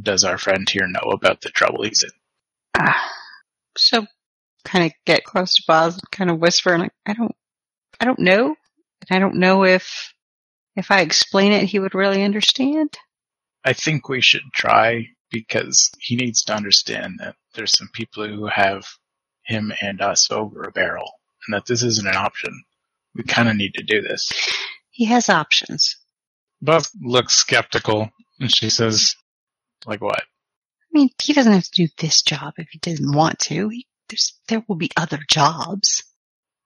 does 0.00 0.24
our 0.24 0.38
friend 0.38 0.68
here 0.68 0.86
know 0.88 1.10
about 1.10 1.40
the 1.40 1.50
trouble 1.50 1.84
he's 1.84 2.02
in? 2.02 2.10
Ah. 2.76 3.12
So, 3.76 4.06
kind 4.64 4.86
of 4.86 4.92
get 5.06 5.24
close 5.24 5.54
to 5.54 5.62
Boz 5.66 5.94
and 5.94 6.10
kind 6.10 6.30
of 6.30 6.38
whisper, 6.38 6.72
and 6.74 6.84
I, 6.84 6.90
I 7.06 7.12
don't, 7.12 7.34
I 8.00 8.04
don't 8.04 8.18
know. 8.18 8.46
And 8.46 9.16
I 9.16 9.18
don't 9.18 9.36
know 9.36 9.64
if, 9.64 10.12
If 10.76 10.92
I 10.92 11.00
explain 11.00 11.50
it, 11.52 11.64
he 11.64 11.80
would 11.80 11.94
really 11.94 12.22
understand. 12.22 12.96
I 13.64 13.72
think 13.72 14.08
we 14.08 14.20
should 14.20 14.42
try 14.54 15.08
because 15.30 15.90
he 16.00 16.16
needs 16.16 16.42
to 16.44 16.54
understand 16.54 17.18
that 17.18 17.36
there's 17.54 17.76
some 17.76 17.88
people 17.92 18.26
who 18.26 18.46
have 18.46 18.86
him 19.44 19.72
and 19.80 20.00
us 20.00 20.30
over 20.30 20.62
a 20.62 20.72
barrel 20.72 21.10
and 21.46 21.54
that 21.54 21.66
this 21.66 21.82
isn't 21.82 22.06
an 22.06 22.16
option. 22.16 22.62
We 23.14 23.24
kind 23.24 23.48
of 23.48 23.56
need 23.56 23.74
to 23.74 23.82
do 23.82 24.00
this. 24.00 24.30
He 24.90 25.06
has 25.06 25.28
options. 25.28 25.96
Buff 26.60 26.90
looks 27.00 27.34
skeptical 27.34 28.10
and 28.40 28.54
she 28.54 28.70
says, 28.70 29.14
like 29.86 30.00
what? 30.00 30.20
I 30.20 30.90
mean, 30.92 31.10
he 31.22 31.32
doesn't 31.32 31.52
have 31.52 31.64
to 31.64 31.86
do 31.86 31.88
this 31.98 32.22
job 32.22 32.54
if 32.58 32.68
he 32.70 32.78
doesn't 32.78 33.14
want 33.14 33.38
to. 33.40 33.68
He, 33.68 33.86
there's, 34.08 34.38
there 34.48 34.64
will 34.68 34.76
be 34.76 34.90
other 34.96 35.20
jobs. 35.28 36.02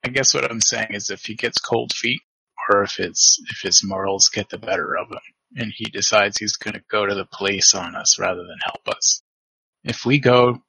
I 0.04 0.08
guess 0.08 0.34
what 0.34 0.50
I'm 0.50 0.60
saying 0.60 0.88
is 0.90 1.10
if 1.10 1.24
he 1.24 1.34
gets 1.34 1.58
cold 1.58 1.92
feet 1.92 2.20
or 2.68 2.82
if 2.82 2.98
it's, 2.98 3.38
if 3.50 3.60
his 3.62 3.82
morals 3.84 4.28
get 4.28 4.48
the 4.48 4.58
better 4.58 4.96
of 4.96 5.08
him 5.10 5.20
and 5.56 5.72
he 5.74 5.86
decides 5.86 6.38
he's 6.38 6.56
going 6.56 6.74
to 6.74 6.82
go 6.90 7.04
to 7.06 7.14
the 7.14 7.26
police 7.26 7.74
on 7.74 7.94
us 7.94 8.18
rather 8.18 8.42
than 8.42 8.58
help 8.64 8.88
us. 8.96 9.22
If 9.84 10.06
we 10.06 10.18
go 10.18 10.62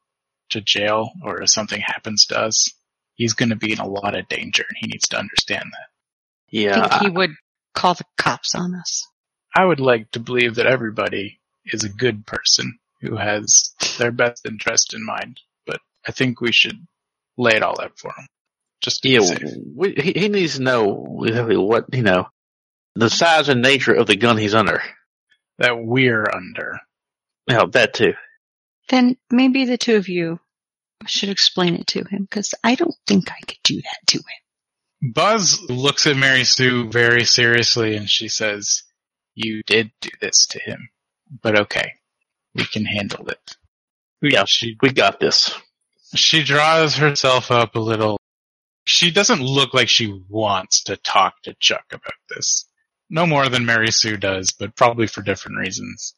to 0.50 0.62
jail 0.62 1.12
or 1.24 1.41
if 1.41 1.50
something 1.50 1.82
happens 1.82 2.26
to 2.28 2.39
us, 2.39 2.72
he's 3.15 3.34
going 3.34 3.50
to 3.50 3.56
be 3.56 3.72
in 3.72 3.80
a 3.80 3.88
lot 3.88 4.17
of 4.17 4.28
danger 4.28 4.63
and 4.67 4.78
he 4.80 4.88
needs 4.88 5.08
to 5.10 5.17
understand 5.19 5.65
that. 5.65 5.88
I 6.76 6.88
Yeah, 6.88 6.88
think 6.88 7.02
he 7.02 7.10
would 7.10 7.32
call 7.74 7.93
the 7.93 8.06
cops 8.17 8.56
on 8.56 8.76
us. 8.76 9.08
I 9.56 9.65
would 9.65 9.80
like 9.80 10.10
to 10.12 10.19
believe 10.19 10.56
that 10.56 10.67
everybody 10.67 11.39
is 11.65 11.84
a 11.84 11.89
good 11.89 12.26
person 12.26 12.80
who 13.02 13.17
has 13.17 13.74
their 13.98 14.12
best 14.12 14.46
interest 14.46 14.93
in 14.93 15.06
mind, 15.06 15.39
but 15.65 15.80
I 16.08 16.12
think 16.12 16.41
we 16.41 16.52
should 16.52 16.78
lay 17.38 17.56
it 17.56 17.63
all 17.63 17.80
out 17.82 17.98
for 17.98 18.10
him. 18.10 18.28
Just 18.82 19.04
to 19.04 19.10
yeah. 19.10 19.19
be 19.19 19.26
safe. 19.26 19.41
We, 19.76 19.93
he, 19.93 20.13
he 20.13 20.28
needs 20.28 20.58
to 20.58 20.63
know 20.63 21.24
exactly 21.26 21.58
what 21.58 21.86
you 21.93 22.02
know, 22.04 22.28
the 22.95 23.10
size 23.10 23.49
and 23.49 23.62
nature 23.62 23.93
of 23.93 24.08
the 24.08 24.15
gun 24.15 24.38
he's 24.38 24.53
under. 24.56 24.82
That 25.60 25.77
we're 25.84 26.25
under. 26.34 26.79
Now 27.47 27.65
that 27.67 27.93
too. 27.93 28.13
Then 28.89 29.17
maybe 29.32 29.65
the 29.65 29.77
two 29.77 29.95
of 29.95 30.10
you 30.10 30.39
should 31.06 31.29
explain 31.29 31.75
it 31.75 31.88
to 31.88 32.03
him 32.06 32.23
because 32.23 32.53
I 32.63 32.75
don't 32.75 32.95
think 33.08 33.32
I 33.32 33.39
could 33.45 33.58
do 33.63 33.75
that 33.82 34.08
to 34.08 34.17
him. 34.17 35.12
Buzz 35.13 35.62
looks 35.69 36.08
at 36.08 36.15
Mary 36.15 36.43
Sue 36.45 36.89
very 36.89 37.25
seriously 37.25 37.95
and 37.95 38.10
she 38.10 38.29
says, 38.29 38.84
You 39.36 39.62
did 39.63 39.91
do 40.01 40.10
this 40.21 40.47
to 40.47 40.60
him, 40.60 40.89
but 41.41 41.60
okay, 41.60 41.93
we 42.56 42.65
can 42.65 42.86
handle 42.86 43.27
it. 43.27 43.58
Yeah. 44.21 44.45
She, 44.45 44.77
We 44.82 44.91
got 44.93 45.19
this. 45.19 45.53
she 46.15 46.43
draws 46.43 46.95
herself 46.95 47.51
up 47.51 47.75
a 47.75 47.79
little. 47.79 48.17
She 48.86 49.12
doesn't 49.12 49.41
look 49.41 49.73
like 49.73 49.89
she 49.89 50.21
wants 50.29 50.84
to 50.84 50.95
talk 50.97 51.41
to 51.43 51.53
Chuck 51.60 51.86
about 51.91 52.13
this. 52.29 52.65
No 53.13 53.28
more 53.28 53.47
than 53.47 53.67
Mary 53.67 53.91
Sue 53.91 54.17
does, 54.17 54.54
but 54.54 54.76
probably 54.76 55.06
for 55.06 55.21
different 55.21 55.60
reasons. 55.60 56.15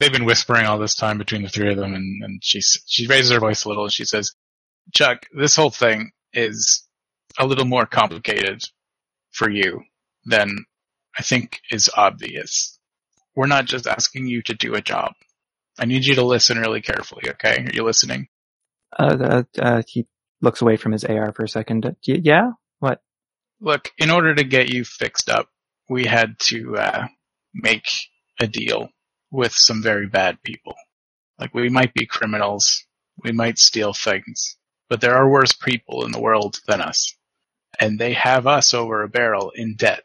They've 0.00 0.10
been 0.10 0.24
whispering 0.24 0.66
all 0.66 0.80
this 0.80 0.96
time 0.96 1.16
between 1.16 1.44
the 1.44 1.48
three 1.48 1.70
of 1.70 1.76
them 1.76 1.94
and, 1.94 2.24
and 2.24 2.40
she, 2.42 2.60
she 2.60 3.06
raises 3.06 3.30
her 3.30 3.38
voice 3.38 3.64
a 3.64 3.68
little 3.68 3.84
and 3.84 3.92
she 3.92 4.04
says, 4.04 4.32
Chuck, 4.92 5.26
this 5.32 5.54
whole 5.54 5.70
thing 5.70 6.10
is 6.32 6.88
a 7.38 7.46
little 7.46 7.66
more 7.66 7.86
complicated 7.86 8.62
for 9.30 9.48
you 9.48 9.82
than 10.24 10.64
I 11.16 11.22
think 11.22 11.60
is 11.70 11.88
obvious. 11.96 12.80
We're 13.36 13.46
not 13.46 13.66
just 13.66 13.86
asking 13.86 14.26
you 14.26 14.42
to 14.42 14.54
do 14.54 14.74
a 14.74 14.82
job. 14.82 15.12
I 15.78 15.84
need 15.84 16.04
you 16.04 16.16
to 16.16 16.24
listen 16.24 16.58
really 16.58 16.80
carefully, 16.80 17.30
okay? 17.30 17.58
Are 17.64 17.72
you 17.72 17.84
listening? 17.84 18.26
Uh, 18.98 19.16
uh, 19.20 19.42
uh, 19.56 19.82
he 19.86 20.08
looks 20.40 20.62
away 20.62 20.78
from 20.78 20.90
his 20.90 21.04
AR 21.04 21.32
for 21.32 21.44
a 21.44 21.48
second. 21.48 21.94
Yeah? 22.02 22.50
What? 22.80 23.00
Look, 23.60 23.92
in 23.98 24.10
order 24.10 24.34
to 24.34 24.42
get 24.42 24.74
you 24.74 24.84
fixed 24.84 25.30
up, 25.30 25.48
we 25.88 26.06
had 26.06 26.38
to 26.38 26.76
uh, 26.76 27.06
make 27.54 27.88
a 28.40 28.46
deal 28.46 28.88
with 29.30 29.52
some 29.52 29.82
very 29.82 30.06
bad 30.06 30.42
people. 30.42 30.74
Like 31.38 31.54
we 31.54 31.68
might 31.68 31.94
be 31.94 32.06
criminals, 32.06 32.84
we 33.22 33.32
might 33.32 33.58
steal 33.58 33.92
things, 33.92 34.56
but 34.88 35.00
there 35.00 35.16
are 35.16 35.28
worse 35.28 35.52
people 35.52 36.04
in 36.04 36.12
the 36.12 36.20
world 36.20 36.60
than 36.66 36.80
us. 36.80 37.14
And 37.80 37.98
they 37.98 38.12
have 38.12 38.46
us 38.46 38.72
over 38.72 39.02
a 39.02 39.08
barrel 39.08 39.50
in 39.50 39.74
debt 39.76 40.04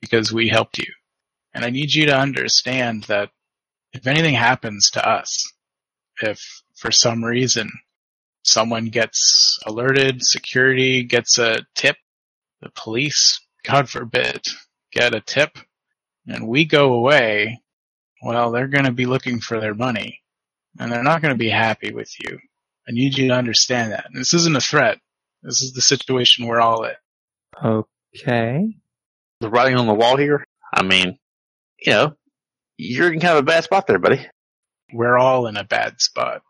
because 0.00 0.32
we 0.32 0.48
helped 0.48 0.78
you. 0.78 0.92
And 1.54 1.64
I 1.64 1.70
need 1.70 1.92
you 1.94 2.06
to 2.06 2.16
understand 2.16 3.04
that 3.04 3.30
if 3.92 4.06
anything 4.06 4.34
happens 4.34 4.90
to 4.90 5.08
us, 5.08 5.50
if 6.20 6.62
for 6.76 6.92
some 6.92 7.24
reason 7.24 7.70
someone 8.42 8.86
gets 8.86 9.58
alerted, 9.66 10.22
security 10.22 11.02
gets 11.02 11.38
a 11.38 11.66
tip, 11.74 11.96
the 12.60 12.70
police, 12.70 13.40
God 13.64 13.88
forbid, 13.88 14.42
get 14.92 15.14
a 15.14 15.20
tip, 15.20 15.58
and 16.26 16.48
we 16.48 16.64
go 16.64 16.94
away, 16.94 17.62
well, 18.22 18.50
they're 18.50 18.68
going 18.68 18.84
to 18.84 18.92
be 18.92 19.06
looking 19.06 19.40
for 19.40 19.60
their 19.60 19.74
money, 19.74 20.20
and 20.78 20.90
they're 20.90 21.02
not 21.02 21.22
going 21.22 21.34
to 21.34 21.38
be 21.38 21.50
happy 21.50 21.92
with 21.92 22.12
you. 22.20 22.38
I 22.88 22.92
need 22.92 23.16
you 23.16 23.28
to 23.28 23.34
understand 23.34 23.92
that. 23.92 24.06
This 24.12 24.34
isn't 24.34 24.56
a 24.56 24.60
threat. 24.60 24.98
This 25.42 25.62
is 25.62 25.72
the 25.72 25.82
situation 25.82 26.46
we're 26.46 26.60
all 26.60 26.84
in. 26.84 26.94
Okay. 27.62 28.74
The 29.40 29.50
writing 29.50 29.76
on 29.76 29.86
the 29.86 29.94
wall 29.94 30.16
here. 30.16 30.44
I 30.72 30.82
mean, 30.82 31.18
you 31.80 31.92
know, 31.92 32.14
you're 32.76 33.12
in 33.12 33.20
kind 33.20 33.34
of 33.34 33.40
a 33.40 33.46
bad 33.46 33.64
spot 33.64 33.86
there, 33.86 33.98
buddy. 33.98 34.26
We're 34.92 35.18
all 35.18 35.46
in 35.46 35.56
a 35.56 35.64
bad 35.64 36.00
spot. 36.00 36.42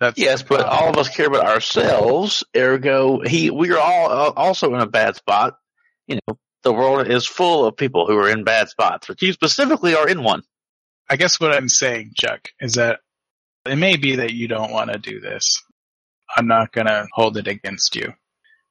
That's 0.00 0.18
Yes, 0.18 0.42
but 0.42 0.62
all 0.62 0.88
of 0.88 0.96
us 0.96 1.14
care 1.14 1.26
about 1.26 1.46
ourselves. 1.46 2.44
Ergo, 2.56 3.20
he, 3.20 3.50
we 3.50 3.70
are 3.72 3.78
all 3.78 4.10
uh, 4.10 4.32
also 4.36 4.74
in 4.74 4.80
a 4.80 4.86
bad 4.86 5.16
spot. 5.16 5.58
You 6.06 6.18
know, 6.26 6.38
the 6.62 6.72
world 6.72 7.08
is 7.08 7.26
full 7.26 7.66
of 7.66 7.76
people 7.76 8.06
who 8.06 8.16
are 8.18 8.30
in 8.30 8.44
bad 8.44 8.68
spots, 8.68 9.06
but 9.06 9.22
you 9.22 9.32
specifically 9.32 9.94
are 9.94 10.08
in 10.08 10.22
one. 10.22 10.42
I 11.10 11.16
guess 11.16 11.40
what 11.40 11.52
I'm 11.52 11.68
saying, 11.68 12.12
Chuck, 12.16 12.48
is 12.60 12.74
that 12.74 13.00
it 13.66 13.76
may 13.76 13.96
be 13.96 14.16
that 14.16 14.32
you 14.32 14.48
don't 14.48 14.72
want 14.72 14.92
to 14.92 14.98
do 14.98 15.20
this. 15.20 15.62
I'm 16.36 16.46
not 16.46 16.72
going 16.72 16.86
to 16.86 17.06
hold 17.12 17.36
it 17.36 17.48
against 17.48 17.96
you. 17.96 18.14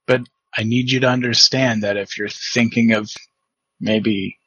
But 0.08 0.22
I 0.58 0.64
need 0.64 0.92
you 0.92 1.02
to 1.02 1.10
understand 1.10 1.84
that 1.84 1.98
if 1.98 2.18
you're 2.18 2.30
thinking 2.30 2.94
of 2.94 3.10
maybe 3.80 4.38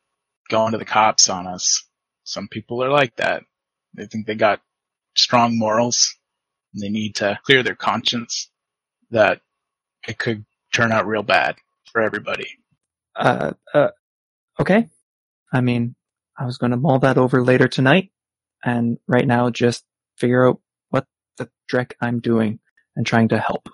going 0.51 0.73
to 0.73 0.79
the 0.79 0.85
cops 0.85 1.29
on 1.29 1.47
us, 1.47 1.85
some 2.25 2.49
people 2.49 2.83
are 2.83 2.91
like 2.91 3.17
that. 3.17 3.45
They 3.95 4.07
think 4.07 4.27
they 4.27 4.35
got 4.35 4.61
strong 5.17 5.59
morals 5.59 6.15
and 6.75 6.83
they 6.83 6.89
need 6.89 7.17
to 7.17 7.39
clear 7.45 7.63
their 7.63 7.77
conscience 7.77 8.51
that 9.11 9.41
it 10.07 10.19
could 10.19 10.45
turn 10.75 10.93
out 10.93 11.07
real 11.07 11.23
bad 11.23 11.57
for 11.93 12.01
everybody. 12.03 12.49
Uh, 13.17 13.53
uh, 13.73 13.89
okay. 14.61 14.89
I 15.53 15.61
mean, 15.61 15.95
I 16.39 16.47
was 16.47 16.59
going 16.59 16.73
to 16.73 16.77
mull 16.77 16.99
that 17.01 17.19
over 17.19 17.43
later 17.43 17.69
tonight, 17.69 18.11
and 18.65 18.99
right 19.07 19.27
now 19.27 19.51
just 19.51 19.85
figure 20.19 20.49
out 20.49 20.61
what 20.91 21.07
the 21.39 21.49
dreck 21.71 21.93
I'm 22.01 22.21
doing 22.21 22.59
and 22.97 23.07
trying 23.07 23.29
to 23.29 23.39
help. 23.39 23.69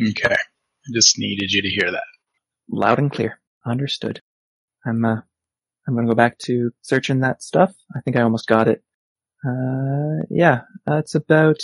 Okay. 0.00 0.34
I 0.34 0.90
just 0.94 1.18
needed 1.18 1.52
you 1.52 1.62
to 1.62 1.68
hear 1.68 1.90
that. 1.90 2.04
Loud 2.70 2.98
and 2.98 3.12
clear. 3.12 3.40
Understood. 3.66 4.20
I'm, 4.86 5.04
uh, 5.04 5.20
I'm 5.86 5.94
going 5.94 6.06
to 6.06 6.10
go 6.10 6.16
back 6.16 6.38
to 6.40 6.70
searching 6.82 7.20
that 7.20 7.42
stuff. 7.42 7.74
I 7.94 8.00
think 8.00 8.16
I 8.16 8.22
almost 8.22 8.46
got 8.46 8.68
it. 8.68 8.82
Uh, 9.46 10.24
yeah, 10.30 10.62
that's 10.86 11.14
about, 11.14 11.60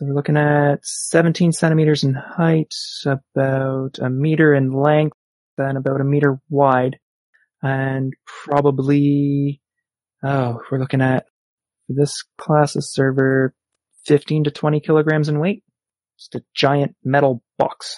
we're 0.00 0.14
looking 0.14 0.36
at 0.36 0.84
17 0.84 1.52
centimeters 1.52 2.04
in 2.04 2.14
height, 2.14 2.74
about 3.04 3.98
a 3.98 4.10
meter 4.10 4.54
in 4.54 4.72
length, 4.72 5.16
and 5.58 5.78
about 5.78 6.00
a 6.00 6.04
meter 6.04 6.38
wide, 6.48 6.98
and 7.62 8.12
probably, 8.26 9.60
oh, 10.22 10.60
we're 10.70 10.78
looking 10.78 11.02
at, 11.02 11.26
this 11.88 12.24
class 12.36 12.76
of 12.76 12.84
server, 12.84 13.54
15 14.06 14.44
to 14.44 14.50
20 14.50 14.80
kilograms 14.80 15.28
in 15.28 15.38
weight. 15.38 15.62
Just 16.18 16.34
a 16.34 16.42
giant 16.54 16.96
metal 17.04 17.42
box. 17.58 17.96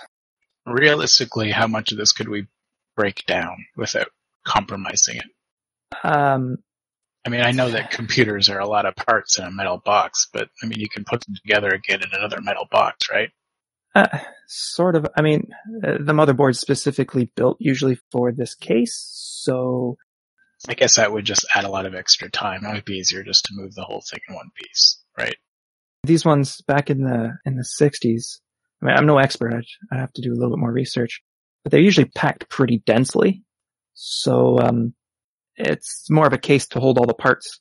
realistically, 0.66 1.50
how 1.50 1.66
much 1.66 1.92
of 1.92 1.98
this 1.98 2.12
could 2.12 2.28
we 2.28 2.46
break 2.96 3.24
down 3.26 3.64
without 3.76 4.08
compromising 4.44 5.16
it? 5.16 5.24
Um, 6.04 6.58
I 7.24 7.30
mean, 7.30 7.42
I 7.42 7.52
know 7.52 7.70
that 7.70 7.90
computers 7.90 8.48
are 8.48 8.58
a 8.58 8.68
lot 8.68 8.86
of 8.86 8.96
parts 8.96 9.38
in 9.38 9.44
a 9.44 9.50
metal 9.50 9.80
box, 9.84 10.28
but 10.32 10.48
I 10.62 10.66
mean, 10.66 10.80
you 10.80 10.88
can 10.88 11.04
put 11.04 11.24
them 11.24 11.34
together 11.34 11.68
again 11.68 12.02
in 12.02 12.08
another 12.12 12.40
metal 12.40 12.66
box, 12.70 13.08
right? 13.10 13.30
Uh, 13.94 14.18
sort 14.46 14.96
of. 14.96 15.06
I 15.16 15.22
mean, 15.22 15.50
uh, 15.84 15.98
the 16.00 16.12
motherboard's 16.12 16.60
specifically 16.60 17.30
built 17.34 17.56
usually 17.60 17.98
for 18.12 18.32
this 18.32 18.54
case, 18.54 18.94
so 19.42 19.96
I 20.68 20.74
guess 20.74 20.96
that 20.96 21.12
would 21.12 21.24
just 21.24 21.46
add 21.54 21.64
a 21.64 21.70
lot 21.70 21.86
of 21.86 21.94
extra 21.94 22.30
time. 22.30 22.64
It 22.64 22.68
might 22.68 22.84
be 22.84 22.98
easier 22.98 23.22
just 23.22 23.46
to 23.46 23.54
move 23.54 23.74
the 23.74 23.84
whole 23.84 24.02
thing 24.08 24.20
in 24.28 24.34
one 24.34 24.50
piece, 24.56 25.02
right? 25.16 25.36
these 26.04 26.24
ones 26.24 26.60
back 26.62 26.90
in 26.90 27.02
the 27.02 27.38
in 27.44 27.56
the 27.56 27.62
60s. 27.80 28.40
I 28.82 28.86
mean, 28.86 28.96
I'm 28.96 29.06
no 29.06 29.18
expert. 29.18 29.54
I'd, 29.54 29.64
I'd 29.92 30.00
have 30.00 30.12
to 30.14 30.22
do 30.22 30.32
a 30.32 30.34
little 30.34 30.50
bit 30.50 30.60
more 30.60 30.72
research, 30.72 31.22
but 31.62 31.70
they're 31.70 31.80
usually 31.80 32.10
packed 32.14 32.48
pretty 32.48 32.82
densely. 32.84 33.42
So 33.94 34.58
um, 34.58 34.94
it's 35.56 36.06
more 36.10 36.26
of 36.26 36.32
a 36.32 36.38
case 36.38 36.68
to 36.68 36.80
hold 36.80 36.98
all 36.98 37.06
the 37.06 37.14
parts, 37.14 37.60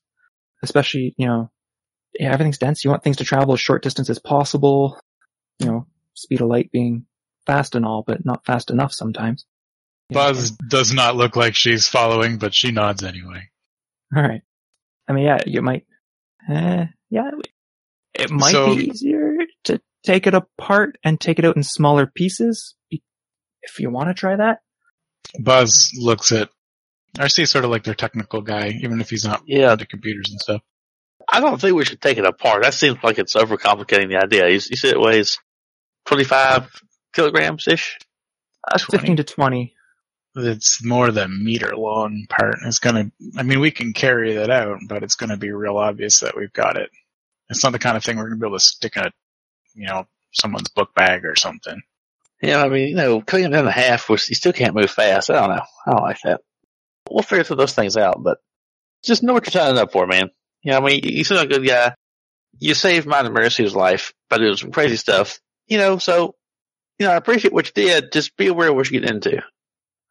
especially 0.63 1.13
you 1.17 1.27
know, 1.27 1.51
yeah, 2.19 2.31
everything's 2.31 2.57
dense. 2.57 2.83
You 2.83 2.89
want 2.91 3.03
things 3.03 3.17
to 3.17 3.25
travel 3.25 3.53
as 3.53 3.59
short 3.59 3.83
distance 3.83 4.09
as 4.09 4.19
possible. 4.19 4.99
You 5.59 5.67
know, 5.67 5.87
speed 6.17 6.41
of 6.41 6.47
light 6.47 6.71
being 6.71 7.05
fast 7.45 7.75
and 7.75 7.85
all, 7.85 8.03
but 8.05 8.25
not 8.25 8.45
fast 8.45 8.69
enough 8.71 8.91
sometimes. 8.93 9.45
Buzz 10.09 10.51
does 10.51 10.93
not 10.93 11.15
look 11.15 11.35
like 11.35 11.55
she's 11.55 11.87
following, 11.87 12.37
but 12.37 12.53
she 12.53 12.71
nods 12.71 13.03
anyway. 13.03 13.49
All 14.15 14.23
right. 14.23 14.41
I 15.07 15.13
mean, 15.13 15.25
yeah, 15.25 15.39
you 15.45 15.61
might. 15.61 15.85
Eh, 16.49 16.85
yeah, 17.09 17.31
it 18.13 18.29
might 18.31 18.51
So- 18.51 18.75
be 18.75 18.89
easier 18.89 19.35
to 19.65 19.81
take 20.03 20.27
it 20.27 20.33
apart 20.33 20.97
and 21.03 21.19
take 21.19 21.39
it 21.39 21.45
out 21.45 21.57
in 21.57 21.63
smaller 21.63 22.05
pieces 22.07 22.75
if 22.89 23.79
you 23.79 23.89
want 23.89 24.07
to 24.09 24.13
try 24.13 24.35
that. 24.37 24.59
Buzz 25.39 25.91
looks 25.97 26.31
at 26.31 26.49
RC 27.17 27.45
sort 27.47 27.65
of 27.65 27.71
like 27.71 27.83
their 27.83 27.93
technical 27.95 28.41
guy, 28.41 28.69
even 28.81 29.01
if 29.01 29.09
he's 29.09 29.25
not 29.25 29.43
Yeah, 29.45 29.73
into 29.73 29.85
computers 29.85 30.29
and 30.31 30.39
stuff. 30.39 30.61
I 31.29 31.41
don't 31.41 31.59
think 31.59 31.75
we 31.75 31.83
should 31.83 31.99
take 32.01 32.17
it 32.17 32.25
apart. 32.25 32.63
That 32.63 32.73
seems 32.73 32.97
like 33.03 33.17
it's 33.19 33.33
overcomplicating 33.35 34.07
the 34.07 34.23
idea. 34.23 34.47
You, 34.47 34.53
you 34.53 34.77
said 34.77 34.91
it 34.93 34.99
weighs 35.01 35.37
25 36.07 36.81
kilograms 37.13 37.67
ish? 37.67 37.97
That's 38.69 38.85
15 38.85 39.17
to 39.17 39.23
20. 39.23 39.73
It's 40.35 40.83
more 40.83 41.11
the 41.11 41.27
meter 41.27 41.75
long 41.75 42.27
part. 42.29 42.57
It's 42.65 42.79
gonna, 42.79 43.11
I 43.37 43.43
mean, 43.43 43.59
we 43.59 43.71
can 43.71 43.93
carry 43.93 44.35
that 44.35 44.49
out, 44.49 44.79
but 44.87 45.03
it's 45.03 45.15
gonna 45.15 45.37
be 45.37 45.51
real 45.51 45.77
obvious 45.77 46.19
that 46.19 46.37
we've 46.37 46.53
got 46.53 46.77
it. 46.77 46.89
It's 47.49 47.63
not 47.63 47.71
the 47.71 47.79
kind 47.79 47.97
of 47.97 48.03
thing 48.03 48.17
we're 48.17 48.29
gonna 48.29 48.39
be 48.39 48.47
able 48.47 48.57
to 48.57 48.63
stick 48.63 48.97
in 48.97 49.03
a, 49.03 49.11
you 49.73 49.87
know, 49.87 50.07
someone's 50.33 50.69
book 50.69 50.93
bag 50.93 51.25
or 51.25 51.35
something. 51.35 51.81
Yeah, 52.41 52.61
I 52.61 52.69
mean, 52.69 52.89
you 52.89 52.95
know, 52.95 53.21
cutting 53.21 53.51
it 53.51 53.53
in 53.53 53.65
half, 53.65 54.09
which 54.09 54.29
you 54.29 54.35
still 54.35 54.53
can't 54.53 54.75
move 54.75 54.91
fast. 54.91 55.31
I 55.31 55.35
don't 55.35 55.55
know. 55.55 55.63
I 55.87 55.91
don't 55.91 56.03
like 56.03 56.19
that. 56.23 56.41
We'll 57.09 57.23
figure 57.23 57.43
through 57.43 57.55
those 57.55 57.73
things 57.73 57.97
out, 57.97 58.21
but 58.21 58.37
just 59.03 59.23
know 59.23 59.33
what 59.33 59.45
you're 59.45 59.51
signing 59.51 59.79
up 59.79 59.91
for, 59.91 60.05
man. 60.05 60.29
You 60.61 60.71
know, 60.71 60.77
I 60.77 60.81
mean, 60.81 61.01
you 61.03 61.23
seem 61.23 61.37
like 61.37 61.49
a 61.49 61.53
good 61.53 61.67
guy. 61.67 61.95
You 62.59 62.73
saved 62.73 63.07
mine 63.07 63.25
and 63.25 63.33
Mercy's 63.33 63.75
life 63.75 64.13
by 64.29 64.37
doing 64.37 64.55
some 64.55 64.71
crazy 64.71 64.97
stuff. 64.97 65.39
You 65.67 65.77
know, 65.77 65.97
so, 65.97 66.35
you 66.99 67.05
know, 67.05 67.11
I 67.11 67.17
appreciate 67.17 67.53
what 67.53 67.67
you 67.67 67.73
did. 67.73 68.11
Just 68.11 68.37
be 68.37 68.47
aware 68.47 68.69
of 68.69 68.75
what 68.75 68.89
you 68.89 68.99
get 68.99 69.09
into. 69.09 69.41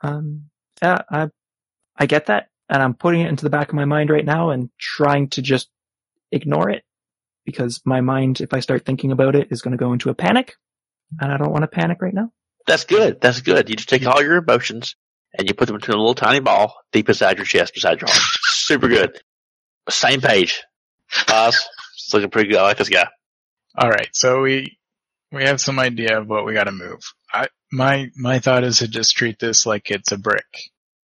Um, 0.02 0.50
yeah, 0.82 1.02
I, 1.10 1.28
I 1.96 2.06
get 2.06 2.26
that, 2.26 2.48
and 2.68 2.82
I'm 2.82 2.94
putting 2.94 3.22
it 3.22 3.28
into 3.28 3.44
the 3.44 3.50
back 3.50 3.68
of 3.68 3.74
my 3.74 3.86
mind 3.86 4.10
right 4.10 4.24
now 4.24 4.50
and 4.50 4.70
trying 4.78 5.28
to 5.30 5.42
just 5.42 5.68
ignore 6.30 6.70
it 6.70 6.84
because 7.44 7.80
my 7.84 8.00
mind, 8.00 8.40
if 8.40 8.52
I 8.52 8.60
start 8.60 8.84
thinking 8.84 9.12
about 9.12 9.36
it, 9.36 9.48
is 9.50 9.62
going 9.62 9.72
to 9.72 9.82
go 9.82 9.92
into 9.92 10.10
a 10.10 10.14
panic, 10.14 10.56
and 11.20 11.32
I 11.32 11.38
don't 11.38 11.52
want 11.52 11.62
to 11.62 11.68
panic 11.68 12.02
right 12.02 12.14
now. 12.14 12.32
That's 12.66 12.84
good. 12.84 13.20
That's 13.20 13.40
good. 13.40 13.68
You 13.68 13.76
just 13.76 13.88
take 13.88 14.04
all 14.06 14.22
your 14.22 14.36
emotions 14.36 14.96
and 15.38 15.48
you 15.48 15.54
put 15.54 15.66
them 15.66 15.76
into 15.76 15.92
a 15.92 15.96
little 15.96 16.14
tiny 16.14 16.40
ball 16.40 16.74
deep 16.92 17.08
inside 17.08 17.36
your 17.36 17.46
chest, 17.46 17.74
beside 17.74 18.00
your 18.00 18.10
heart. 18.10 18.22
Super 18.44 18.88
good. 18.88 19.20
Same 19.88 20.20
page. 20.20 20.62
Boss, 21.28 21.68
it's 21.94 22.12
looking 22.12 22.30
pretty 22.30 22.50
good. 22.50 22.58
I 22.58 22.62
like 22.62 22.78
this 22.78 22.88
guy. 22.88 23.06
All 23.78 23.88
right, 23.88 24.08
so 24.12 24.42
we 24.42 24.78
we 25.32 25.44
have 25.44 25.60
some 25.60 25.78
idea 25.78 26.18
of 26.20 26.28
what 26.28 26.44
we 26.44 26.52
got 26.54 26.64
to 26.64 26.72
move. 26.72 27.00
I 27.32 27.48
my 27.72 28.10
my 28.16 28.38
thought 28.38 28.64
is 28.64 28.78
to 28.78 28.88
just 28.88 29.16
treat 29.16 29.38
this 29.38 29.66
like 29.66 29.90
it's 29.90 30.12
a 30.12 30.18
brick. 30.18 30.44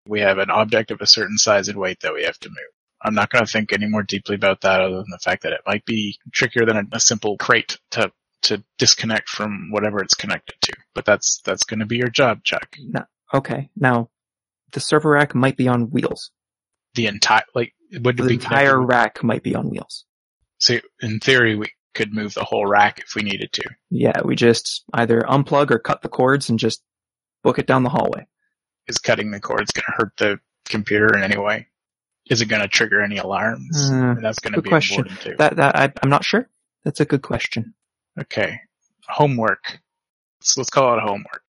We 0.07 0.21
have 0.21 0.39
an 0.39 0.51
object 0.51 0.91
of 0.91 1.01
a 1.01 1.07
certain 1.07 1.39
size 1.39 1.69
and 1.69 1.79
weight 1.79 2.01
that 2.01 2.15
we 2.15 2.25
have 2.25 2.39
to 2.41 2.49
move. 2.49 2.57
I'm 3.03 3.15
not 3.15 3.31
going 3.31 3.45
to 3.45 3.51
think 3.51 3.73
any 3.73 3.87
more 3.87 4.03
deeply 4.03 4.35
about 4.35 4.61
that 4.63 4.81
other 4.81 4.97
than 4.97 5.07
the 5.11 5.19
fact 5.19 5.43
that 5.45 5.53
it 5.53 5.61
might 5.67 5.85
be 5.87 6.19
trickier 6.33 6.67
than 6.67 6.77
a, 6.77 6.83
a 6.93 7.01
simple 7.01 7.37
crate 7.39 7.79
to 7.93 8.13
to 8.43 8.63
disconnect 8.79 9.29
from 9.29 9.69
whatever 9.71 10.01
it's 10.03 10.15
connected 10.15 10.55
to. 10.63 10.73
But 10.95 11.05
that's 11.05 11.41
that's 11.45 11.65
going 11.65 11.81
to 11.81 11.87
be 11.87 11.97
your 11.97 12.09
job, 12.11 12.43
Chuck. 12.45 12.77
No, 12.79 13.05
okay, 13.33 13.71
now 13.77 14.11
the 14.73 14.81
server 14.81 15.11
rack 15.11 15.35
might 15.35 15.57
be 15.57 15.69
on 15.69 15.91
wheels. 15.91 16.31
The 16.95 17.07
entire 17.07 17.45
like 17.55 17.73
would 17.93 18.19
it 18.21 18.23
The 18.25 18.35
entire 18.35 18.73
connected- 18.75 18.87
rack 18.95 19.25
might 19.25 19.43
be 19.43 19.55
on 19.55 19.71
wheels. 19.71 20.05
So 20.59 20.79
in 21.01 21.21
theory, 21.21 21.55
we 21.57 21.73
could 21.95 22.13
move 22.13 22.35
the 22.35 22.45
whole 22.45 22.67
rack 22.67 23.01
if 23.01 23.15
we 23.15 23.23
needed 23.23 23.53
to. 23.55 23.65
Yeah, 23.91 24.21
we 24.25 24.37
just 24.37 24.85
either 24.95 25.21
unplug 25.23 25.71
or 25.71 25.79
cut 25.79 26.03
the 26.03 26.09
cords 26.09 26.49
and 26.49 26.59
just 26.59 26.83
book 27.43 27.59
it 27.59 27.67
down 27.67 27.83
the 27.83 27.89
hallway. 27.91 28.27
Is 28.87 28.99
cutting 28.99 29.31
the 29.31 29.41
cords 29.41 29.71
going 29.73 29.85
to 29.87 29.93
hurt 29.93 30.13
the 30.17 30.41
computer 30.69 31.17
in 31.17 31.23
any 31.23 31.39
way? 31.39 31.67
Is 32.29 32.43
it 32.43 32.47
going 32.47 32.63
to 32.63 32.69
trigger 32.69 33.03
any 33.03 33.17
alarms? 33.19 33.91
Uh, 33.91 34.15
that's 34.21 34.39
going 34.39 34.53
to 34.55 34.63
be 34.63 34.69
question. 34.69 35.01
important 35.01 35.21
too. 35.21 35.35
That 35.39 35.57
that 35.57 35.77
I, 35.77 35.93
I'm 36.03 36.11
not 36.11 36.25
sure. 36.25 36.49
That's 36.85 37.01
a 37.01 37.05
good 37.05 37.23
question. 37.23 37.75
okay, 38.21 38.61
homework. 39.09 39.81
Let's, 40.41 40.57
let's 40.57 40.71
call 40.71 40.97
it 40.97 41.01
homework. 41.03 41.43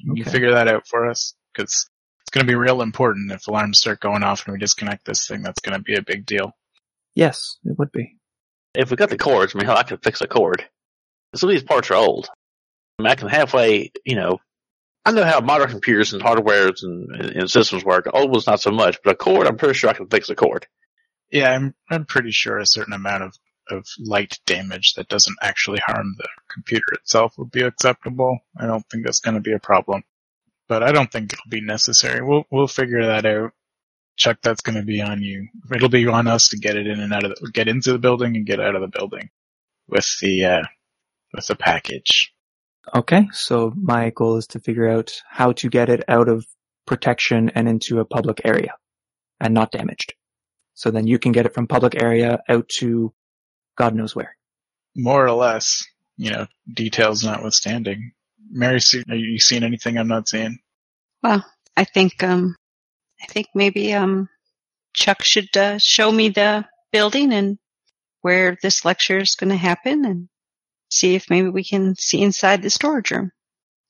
You 0.00 0.22
Okay. 0.22 0.30
figure 0.30 0.52
that 0.52 0.68
out 0.68 0.86
for 0.86 1.08
us 1.08 1.34
because 1.52 1.88
it's 2.20 2.30
going 2.30 2.46
to 2.46 2.50
be 2.50 2.54
real 2.54 2.82
important 2.82 3.32
if 3.32 3.46
alarms 3.48 3.78
start 3.78 4.00
going 4.00 4.22
off 4.22 4.46
and 4.46 4.52
we 4.52 4.58
disconnect 4.58 5.04
this 5.06 5.26
thing. 5.26 5.42
That's 5.42 5.60
going 5.60 5.76
to 5.76 5.82
be 5.82 5.94
a 5.96 6.02
big 6.02 6.24
deal. 6.26 6.52
Yes, 7.14 7.56
it 7.64 7.76
would 7.78 7.90
be. 7.90 8.17
If 8.78 8.90
we 8.90 8.96
got 8.96 9.10
the 9.10 9.18
cords, 9.18 9.54
I 9.54 9.58
mean, 9.58 9.66
hell, 9.66 9.76
I 9.76 9.82
could 9.82 10.04
fix 10.04 10.20
a 10.20 10.28
cord. 10.28 10.64
Some 11.34 11.50
of 11.50 11.52
these 11.52 11.64
parts 11.64 11.90
are 11.90 11.94
old. 11.94 12.28
I 12.98 13.02
mean, 13.02 13.10
I 13.10 13.16
can 13.16 13.28
halfway, 13.28 13.90
you 14.04 14.14
know, 14.14 14.38
I 15.04 15.10
know 15.10 15.24
how 15.24 15.40
modern 15.40 15.68
computers 15.68 16.12
and 16.12 16.22
hardwares 16.22 16.82
and, 16.82 17.10
and 17.10 17.50
systems 17.50 17.84
work. 17.84 18.08
Old 18.12 18.30
ones 18.30 18.46
not 18.46 18.60
so 18.60 18.70
much, 18.70 18.98
but 19.02 19.12
a 19.12 19.16
cord, 19.16 19.48
I'm 19.48 19.56
pretty 19.56 19.74
sure 19.74 19.90
I 19.90 19.94
can 19.94 20.06
fix 20.06 20.28
a 20.28 20.36
cord. 20.36 20.66
Yeah, 21.30 21.50
I'm 21.50 21.74
I'm 21.90 22.04
pretty 22.04 22.30
sure 22.30 22.58
a 22.58 22.66
certain 22.66 22.92
amount 22.94 23.24
of 23.24 23.34
of 23.68 23.84
light 23.98 24.38
damage 24.46 24.94
that 24.94 25.08
doesn't 25.08 25.36
actually 25.42 25.80
harm 25.84 26.14
the 26.16 26.28
computer 26.48 26.92
itself 26.92 27.34
would 27.36 27.50
be 27.50 27.62
acceptable. 27.62 28.38
I 28.56 28.66
don't 28.66 28.84
think 28.90 29.04
that's 29.04 29.20
going 29.20 29.34
to 29.34 29.40
be 29.40 29.52
a 29.52 29.58
problem, 29.58 30.04
but 30.68 30.82
I 30.82 30.92
don't 30.92 31.10
think 31.10 31.32
it'll 31.32 31.50
be 31.50 31.60
necessary. 31.60 32.22
We'll 32.22 32.44
we'll 32.50 32.68
figure 32.68 33.06
that 33.06 33.26
out. 33.26 33.52
Chuck, 34.18 34.38
that's 34.42 34.60
going 34.60 34.76
to 34.76 34.84
be 34.84 35.00
on 35.00 35.22
you. 35.22 35.48
It'll 35.72 35.88
be 35.88 36.06
on 36.06 36.26
us 36.26 36.48
to 36.48 36.58
get 36.58 36.76
it 36.76 36.86
in 36.86 37.00
and 37.00 37.12
out 37.14 37.24
of 37.24 37.30
the, 37.30 37.50
get 37.52 37.68
into 37.68 37.92
the 37.92 37.98
building 37.98 38.36
and 38.36 38.44
get 38.44 38.60
out 38.60 38.74
of 38.74 38.82
the 38.82 38.88
building 38.88 39.30
with 39.88 40.06
the 40.20 40.44
uh 40.44 40.62
with 41.32 41.46
the 41.46 41.56
package. 41.56 42.34
Okay, 42.94 43.28
so 43.32 43.72
my 43.76 44.10
goal 44.10 44.36
is 44.36 44.46
to 44.48 44.60
figure 44.60 44.88
out 44.88 45.22
how 45.28 45.52
to 45.52 45.68
get 45.68 45.88
it 45.88 46.04
out 46.08 46.28
of 46.28 46.46
protection 46.86 47.50
and 47.50 47.68
into 47.68 48.00
a 48.00 48.04
public 48.04 48.40
area 48.44 48.74
and 49.40 49.54
not 49.54 49.70
damaged. 49.70 50.14
So 50.74 50.90
then 50.90 51.06
you 51.06 51.18
can 51.18 51.32
get 51.32 51.46
it 51.46 51.54
from 51.54 51.66
public 51.66 52.00
area 52.00 52.40
out 52.48 52.68
to 52.78 53.12
God 53.76 53.94
knows 53.94 54.16
where. 54.16 54.36
More 54.96 55.24
or 55.24 55.32
less, 55.32 55.84
you 56.16 56.30
know, 56.30 56.46
details 56.72 57.24
notwithstanding. 57.24 58.12
Mary, 58.50 58.80
Sue, 58.80 59.04
are 59.08 59.14
you 59.14 59.38
seeing 59.38 59.62
anything 59.62 59.98
I'm 59.98 60.08
not 60.08 60.28
seeing? 60.28 60.58
Well, 61.22 61.44
I 61.76 61.84
think 61.84 62.22
um, 62.22 62.56
I 63.20 63.26
think 63.26 63.48
maybe 63.54 63.92
um, 63.94 64.28
Chuck 64.94 65.22
should 65.22 65.56
uh, 65.56 65.78
show 65.78 66.10
me 66.10 66.28
the 66.28 66.66
building 66.92 67.32
and 67.32 67.58
where 68.20 68.56
this 68.62 68.84
lecture 68.84 69.18
is 69.18 69.36
going 69.36 69.50
to 69.50 69.56
happen, 69.56 70.04
and 70.04 70.28
see 70.90 71.14
if 71.14 71.30
maybe 71.30 71.48
we 71.48 71.62
can 71.64 71.94
see 71.96 72.22
inside 72.22 72.62
the 72.62 72.70
storage 72.70 73.10
room. 73.10 73.30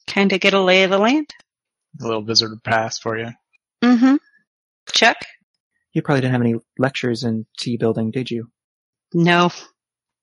Kind 0.06 0.32
of 0.32 0.40
get 0.40 0.54
a 0.54 0.60
lay 0.60 0.84
of 0.84 0.90
the 0.90 0.98
land. 0.98 1.28
A 2.00 2.06
little 2.06 2.22
visitor 2.22 2.56
pass 2.62 2.98
for 2.98 3.18
you. 3.18 3.30
Mm-hmm. 3.82 4.16
Chuck? 4.92 5.16
You 5.92 6.02
probably 6.02 6.20
didn't 6.20 6.32
have 6.32 6.42
any 6.42 6.56
lectures 6.78 7.24
in 7.24 7.46
T 7.58 7.76
building, 7.76 8.10
did 8.10 8.30
you? 8.30 8.50
No. 9.14 9.50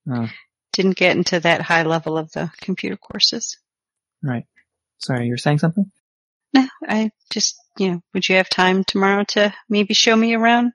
Oh. 0.10 0.30
Didn't 0.74 0.98
get 0.98 1.18
into 1.18 1.40
that 1.40 1.62
high 1.62 1.84
level 1.84 2.18
of 2.18 2.32
the 2.32 2.52
computer 2.62 2.98
courses. 2.98 3.58
Right. 4.22 4.46
Sorry, 5.00 5.26
you 5.26 5.32
were 5.32 5.38
saying 5.38 5.60
something? 5.60 5.92
No, 6.54 6.68
I 6.88 7.12
just, 7.32 7.56
you 7.78 7.92
know, 7.92 8.02
would 8.14 8.28
you 8.28 8.36
have 8.38 8.50
time 8.50 8.84
tomorrow 8.84 9.24
to 9.30 9.54
maybe 9.70 9.94
show 9.94 10.16
me 10.16 10.34
around 10.34 10.72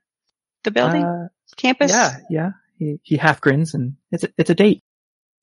the 0.64 0.70
building, 0.70 1.04
Uh, 1.04 1.28
campus? 1.56 1.90
yeah, 1.92 2.16
yeah. 2.30 2.50
He, 2.78 2.98
he 3.02 3.16
half 3.16 3.40
grins 3.40 3.74
and 3.74 3.96
it's 4.10 4.24
a, 4.24 4.28
it's 4.38 4.50
a 4.50 4.54
date. 4.54 4.82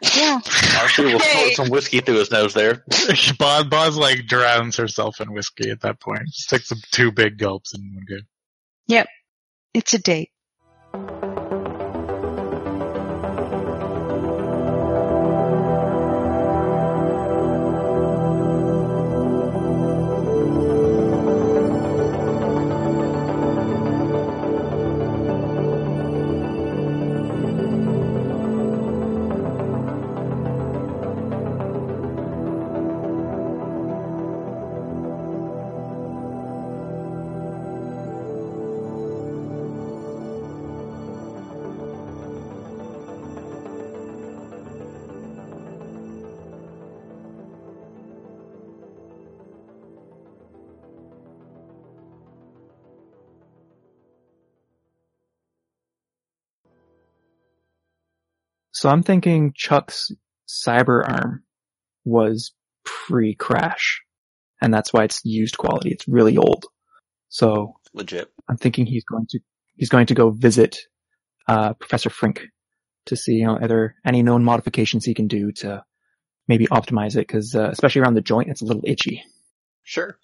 Yeah. 0.01 0.39
RC 0.43 1.03
will 1.05 1.11
Yay. 1.13 1.17
snort 1.19 1.53
some 1.53 1.69
whiskey 1.69 2.01
through 2.01 2.19
his 2.19 2.31
nose 2.31 2.53
there. 2.53 2.83
Boz, 3.39 3.63
Boz 3.65 3.97
like 3.97 4.27
drowns 4.27 4.77
herself 4.77 5.19
in 5.21 5.33
whiskey 5.33 5.71
at 5.71 5.81
that 5.81 5.99
point. 5.99 6.23
Just 6.27 6.49
takes 6.49 6.71
two 6.91 7.11
big 7.11 7.37
gulps 7.39 7.73
and 7.73 7.83
we're 7.95 8.15
good. 8.17 8.25
Yep. 8.87 9.07
It's 9.73 9.93
a 9.95 9.99
date. 9.99 10.29
So 58.77 58.89
I'm 58.89 59.01
thinking 59.01 59.53
Chuck's 59.55 60.11
cyber 60.47 61.07
arm 61.07 61.43
was 62.05 62.53
pre-crash. 62.85 64.01
and 64.61 64.73
that's 64.73 64.91
why 64.93 65.03
it's 65.03 65.21
used 65.23 65.57
quality. 65.57 65.89
It's 65.89 66.07
really 66.07 66.37
old. 66.37 66.65
So 67.29 67.73
Legit. 67.93 68.31
I'm 68.49 68.57
thinking 68.57 68.85
he's 68.85 69.03
going 69.03 69.25
to 69.29 69.39
he's 69.75 69.89
going 69.89 70.05
to 70.07 70.13
go 70.13 70.29
visit 70.29 70.77
uh, 71.47 71.73
Professor 71.73 72.09
Frink 72.09 72.41
to 73.07 73.15
see 73.15 73.33
you 73.33 73.45
know 73.47 73.57
are 73.57 73.67
there 73.67 73.95
any 74.05 74.21
known 74.23 74.43
modifications 74.43 75.05
he 75.05 75.13
can 75.13 75.27
do 75.27 75.51
to 75.53 75.83
maybe 76.47 76.67
optimize 76.67 77.15
it 77.15 77.27
because 77.27 77.55
uh, 77.55 77.69
especially 77.71 78.01
around 78.01 78.13
the 78.15 78.21
joint 78.21 78.49
it's 78.49 78.61
a 78.61 78.65
little 78.65 78.83
itchy. 78.85 79.23
Sure. 79.83 80.17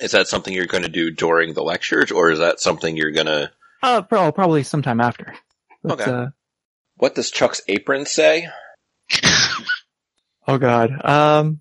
Is 0.00 0.12
that 0.12 0.28
something 0.28 0.54
you're 0.54 0.66
going 0.66 0.84
to 0.84 0.88
do 0.88 1.10
during 1.10 1.52
the 1.52 1.62
lectures, 1.62 2.10
or 2.10 2.30
is 2.30 2.38
that 2.38 2.60
something 2.60 2.96
you're 2.96 3.10
going 3.10 3.26
to? 3.26 3.50
Uh, 3.82 4.00
probably, 4.02 4.32
probably 4.32 4.62
sometime 4.62 5.00
after. 5.00 5.34
But, 5.82 6.00
Okay. 6.00 6.10
uh, 6.10 6.26
What 7.00 7.14
does 7.14 7.30
Chuck's 7.30 7.62
apron 7.66 8.06
say? 8.06 8.46
oh 10.46 10.58
god. 10.58 11.04
Um, 11.04 11.60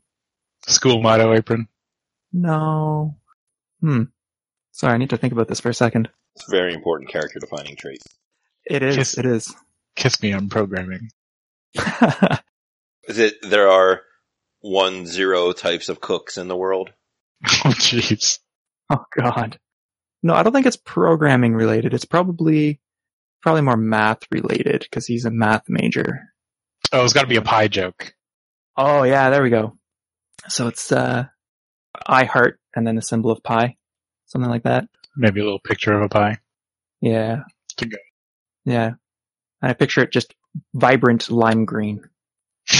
School 0.67 1.01
motto 1.01 1.33
apron. 1.33 1.67
no. 2.31 3.15
Hmm. 3.81 4.03
Sorry, 4.71 4.93
I 4.93 4.97
need 4.97 5.09
to 5.11 5.17
think 5.17 5.33
about 5.33 5.47
this 5.47 5.59
for 5.61 5.69
a 5.69 5.73
second. 5.73 6.09
It's 6.35 6.47
a 6.47 6.51
very 6.51 6.73
important 6.73 7.09
character 7.09 7.39
defining 7.39 7.75
trait. 7.77 8.01
It 8.65 8.83
is. 8.83 8.95
Kiss- 8.97 9.17
It 9.17 9.25
is. 9.25 9.55
Kiss 9.95 10.21
me 10.21 10.31
on 10.33 10.49
programming. 10.49 11.09
Is 13.07 13.17
it 13.17 13.35
there 13.41 13.69
are 13.69 14.01
one 14.61 15.05
zero 15.07 15.51
types 15.53 15.89
of 15.89 15.99
cooks 16.01 16.37
in 16.37 16.47
the 16.47 16.55
world? 16.55 16.91
Oh 17.65 17.69
jeez. 17.71 18.39
oh 18.89 19.05
god. 19.15 19.57
No, 20.21 20.33
I 20.33 20.43
don't 20.43 20.51
think 20.53 20.65
it's 20.65 20.75
programming 20.77 21.53
related. 21.55 21.93
It's 21.93 22.05
probably 22.05 22.79
probably 23.41 23.61
more 23.61 23.77
math 23.77 24.19
related 24.31 24.81
because 24.81 25.05
he's 25.05 25.25
a 25.25 25.31
math 25.31 25.63
major. 25.67 26.21
Oh, 26.91 27.03
it's 27.03 27.13
got 27.13 27.21
to 27.21 27.27
be 27.27 27.35
a 27.35 27.41
pie 27.41 27.67
joke. 27.67 28.13
Oh 28.77 29.03
yeah, 29.03 29.29
there 29.29 29.43
we 29.43 29.49
go. 29.49 29.77
So 30.47 30.67
it's 30.67 30.91
uh 30.91 31.25
I 32.07 32.25
heart 32.25 32.59
and 32.75 32.85
then 32.85 32.95
the 32.95 33.01
symbol 33.01 33.31
of 33.31 33.43
pi. 33.43 33.75
Something 34.25 34.49
like 34.49 34.63
that. 34.63 34.87
Maybe 35.15 35.41
a 35.41 35.43
little 35.43 35.59
picture 35.59 35.93
of 35.93 36.03
a 36.03 36.09
pie. 36.09 36.37
Yeah. 37.01 37.43
To 37.77 37.85
go. 37.85 37.97
Yeah. 38.65 38.91
And 39.61 39.71
I 39.71 39.73
picture 39.73 40.01
it 40.01 40.11
just 40.11 40.33
vibrant 40.73 41.29
lime 41.29 41.65
green. 41.65 42.01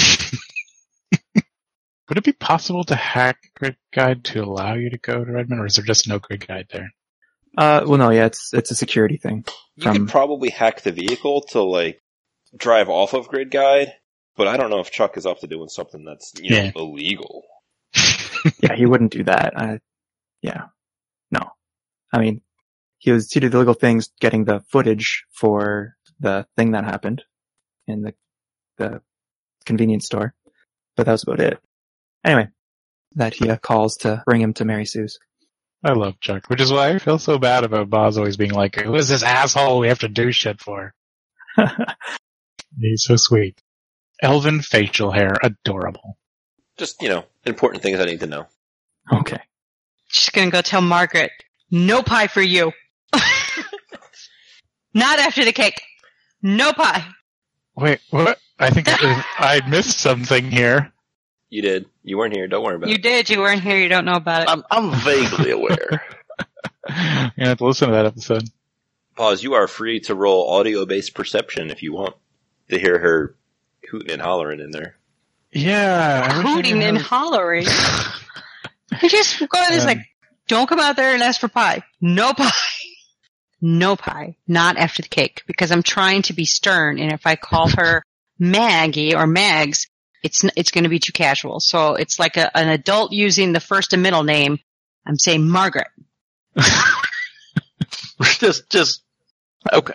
Would 2.10 2.18
it 2.18 2.24
be 2.24 2.34
possible 2.34 2.84
to 2.86 2.96
hack 2.96 3.38
Grid 3.56 3.78
Guide 3.94 4.24
to 4.26 4.44
allow 4.44 4.74
you 4.74 4.90
to 4.90 4.98
go 4.98 5.24
to 5.24 5.32
Redmond, 5.32 5.62
or 5.62 5.68
is 5.68 5.76
there 5.76 5.86
just 5.86 6.08
no 6.08 6.18
Grid 6.18 6.48
Guide 6.48 6.68
there? 6.72 6.92
Uh 7.58 7.84
well 7.86 7.98
no, 7.98 8.10
yeah, 8.12 8.26
it's 8.26 8.54
it's 8.54 8.72
a 8.72 8.76
security 8.76 9.18
thing. 9.18 9.46
You 9.76 9.84
From- 9.84 9.94
could 9.94 10.10
probably 10.10 10.50
hack 10.50 10.82
the 10.82 10.92
vehicle 10.92 11.42
to 11.52 11.62
like 11.62 12.02
drive 12.56 12.90
off 12.90 13.14
of 13.14 13.28
Grid 13.28 13.52
Guide, 13.52 13.94
but 14.36 14.48
I 14.48 14.58
don't 14.58 14.70
know 14.70 14.80
if 14.80 14.92
Chuck 14.92 15.18
is 15.18 15.26
up 15.26 15.40
to 15.40 15.48
doing 15.48 15.70
something 15.70 16.04
that's 16.06 16.34
you 16.42 16.52
know 16.52 16.58
Yeah. 16.64 16.72
illegal. 16.76 17.44
yeah, 18.62 18.76
he 18.76 18.86
wouldn't 18.86 19.12
do 19.12 19.24
that. 19.26 19.54
I, 19.60 19.80
yeah. 20.42 20.66
No. 21.32 21.42
I 22.14 22.20
mean, 22.20 22.42
he 22.98 23.12
was, 23.12 23.32
he 23.32 23.40
did 23.40 23.54
illegal 23.54 23.74
things 23.74 24.10
getting 24.20 24.46
the 24.46 24.62
footage 24.72 25.26
for 25.32 25.96
the 26.20 26.46
thing 26.56 26.72
that 26.72 26.86
happened 26.86 27.24
in 27.88 28.02
the, 28.02 28.14
the 28.78 29.02
convenience 29.66 30.06
store. 30.06 30.34
But 30.96 31.06
that 31.06 31.12
was 31.14 31.24
about 31.24 31.40
it. 31.40 31.60
Anyway, 32.24 32.48
that 33.16 33.34
he 33.34 33.50
uh, 33.50 33.58
calls 33.58 33.98
to 33.98 34.24
bring 34.26 34.42
him 34.42 34.54
to 34.54 34.66
Mary 34.66 34.86
Sue's. 34.86 35.20
I 35.84 35.94
love 35.94 36.20
Chuck, 36.20 36.48
which 36.50 36.60
is 36.62 36.72
why 36.72 36.90
I 36.90 37.00
feel 37.00 37.20
so 37.20 37.38
bad 37.38 37.64
about 37.64 37.90
Boz 37.90 38.18
always 38.18 38.36
being 38.38 38.52
like, 38.52 38.76
"Who 38.76 38.96
is 38.96 39.08
this 39.08 39.24
asshole 39.24 39.80
we 39.80 39.88
have 39.88 40.00
to 40.00 40.10
do 40.10 40.32
shit 40.32 40.60
for?" 40.62 40.94
He's 42.80 43.06
so 43.06 43.16
sweet. 43.16 43.62
Elven 44.22 44.62
facial 44.62 45.12
hair, 45.12 45.36
adorable. 45.42 46.18
Just 46.78 47.02
you 47.02 47.10
know, 47.10 47.26
important 47.46 47.82
things 47.82 48.00
I 48.00 48.06
need 48.06 48.20
to 48.22 48.28
know. 48.28 48.48
okay. 49.12 49.40
She's 50.08 50.30
gonna 50.32 50.52
go 50.52 50.62
tell 50.62 50.82
Margaret, 50.82 51.32
no 51.72 52.02
pie 52.04 52.28
for 52.28 52.42
you. 52.42 52.72
Not 54.94 55.20
after 55.20 55.46
the 55.46 55.54
cake. 55.54 55.82
No 56.42 56.74
pie. 56.74 57.06
Wait, 57.76 58.00
what? 58.10 58.40
I 58.58 58.70
think 58.72 58.88
I, 58.90 59.24
I 59.38 59.70
missed 59.70 60.00
something 60.00 60.50
here. 60.52 60.92
You 61.50 61.62
did. 61.62 61.86
You 62.10 62.18
weren't 62.18 62.34
here. 62.34 62.48
Don't 62.48 62.64
worry 62.64 62.76
about 62.76 62.90
You 62.90 62.96
it. 62.96 62.98
You 62.98 63.04
did. 63.04 63.30
You 63.30 63.40
weren't 63.40 63.62
here. 63.62 63.78
You 63.78 63.88
don't 63.88 64.06
know 64.06 64.16
about 64.16 64.44
it. 64.44 64.50
I'm, 64.50 64.64
I'm 64.72 64.92
vaguely 65.02 65.52
aware. 65.60 66.04
You 67.38 67.46
have 67.46 67.60
to 67.60 67.66
listen 67.66 67.90
to 67.90 67.94
that 67.94 68.08
episode. 68.08 68.50
Pause. 69.16 69.44
You 69.44 69.54
are 69.54 69.68
free 69.68 70.00
to 70.02 70.16
roll 70.16 70.50
audio 70.50 70.88
based 70.88 71.14
perception 71.14 71.70
if 71.70 71.84
you 71.84 71.94
want 71.94 72.16
to 72.70 72.80
hear 72.80 72.98
her 72.98 73.36
hooting 73.92 74.10
and 74.12 74.22
hollering 74.22 74.60
in 74.60 74.72
there. 74.72 74.96
Yeah, 75.52 76.22
I 76.24 76.38
wish 76.38 76.46
I 76.46 76.52
Hooting 76.54 76.84
and 76.84 76.98
hollering. 76.98 77.68
You 79.04 79.08
just 79.08 79.38
go 79.48 79.60
in 79.68 79.74
and 79.74 79.82
Um, 79.82 79.86
like, 79.88 80.00
don't 80.48 80.68
come 80.68 80.80
out 80.80 80.96
there 80.96 81.14
and 81.14 81.22
ask 81.22 81.40
for 81.40 81.48
pie. 81.48 81.84
No 82.02 82.34
pie. 82.34 82.50
No 83.62 83.96
pie. 83.96 84.36
Not 84.48 84.78
after 84.78 85.04
the 85.04 85.10
cake. 85.10 85.44
Because 85.46 85.72
I'm 85.72 85.84
trying 85.84 86.24
to 86.24 86.34
be 86.34 86.46
stern 86.46 86.98
and 86.98 87.12
if 87.12 87.28
I 87.28 87.36
call 87.36 87.70
her 87.70 88.02
Maggie 88.40 89.14
or 89.16 89.28
Mags, 89.28 89.88
it's, 90.24 90.44
it's 90.56 90.72
gonna 90.72 90.90
be 90.90 91.00
too 91.00 91.12
casual. 91.12 91.60
So 91.60 91.96
it's 91.96 92.20
like 92.20 92.38
a, 92.38 92.56
an 92.58 92.70
adult 92.70 93.12
using 93.12 93.54
the 93.54 93.60
first 93.60 93.94
and 93.94 94.04
middle 94.04 94.24
name. 94.24 94.60
I'm 95.06 95.18
saying 95.18 95.48
Margaret. 95.48 95.88
just, 98.40 98.70
just, 98.70 99.04
okay. 99.72 99.94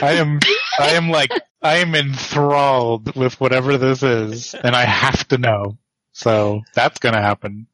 I 0.00 0.12
am, 0.12 0.38
I 0.78 0.90
am 0.90 1.10
like, 1.10 1.30
I 1.60 1.78
am 1.78 1.94
enthralled 1.94 3.16
with 3.16 3.40
whatever 3.40 3.78
this 3.78 4.02
is, 4.02 4.54
and 4.54 4.76
I 4.76 4.84
have 4.84 5.26
to 5.28 5.38
know. 5.38 5.78
So 6.12 6.60
that's 6.74 6.98
gonna 6.98 7.22
happen. 7.22 7.66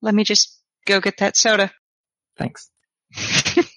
Let 0.00 0.14
me 0.14 0.24
just 0.24 0.58
go 0.86 1.00
get 1.00 1.18
that 1.18 1.36
soda. 1.36 1.72
Thanks. 2.38 2.70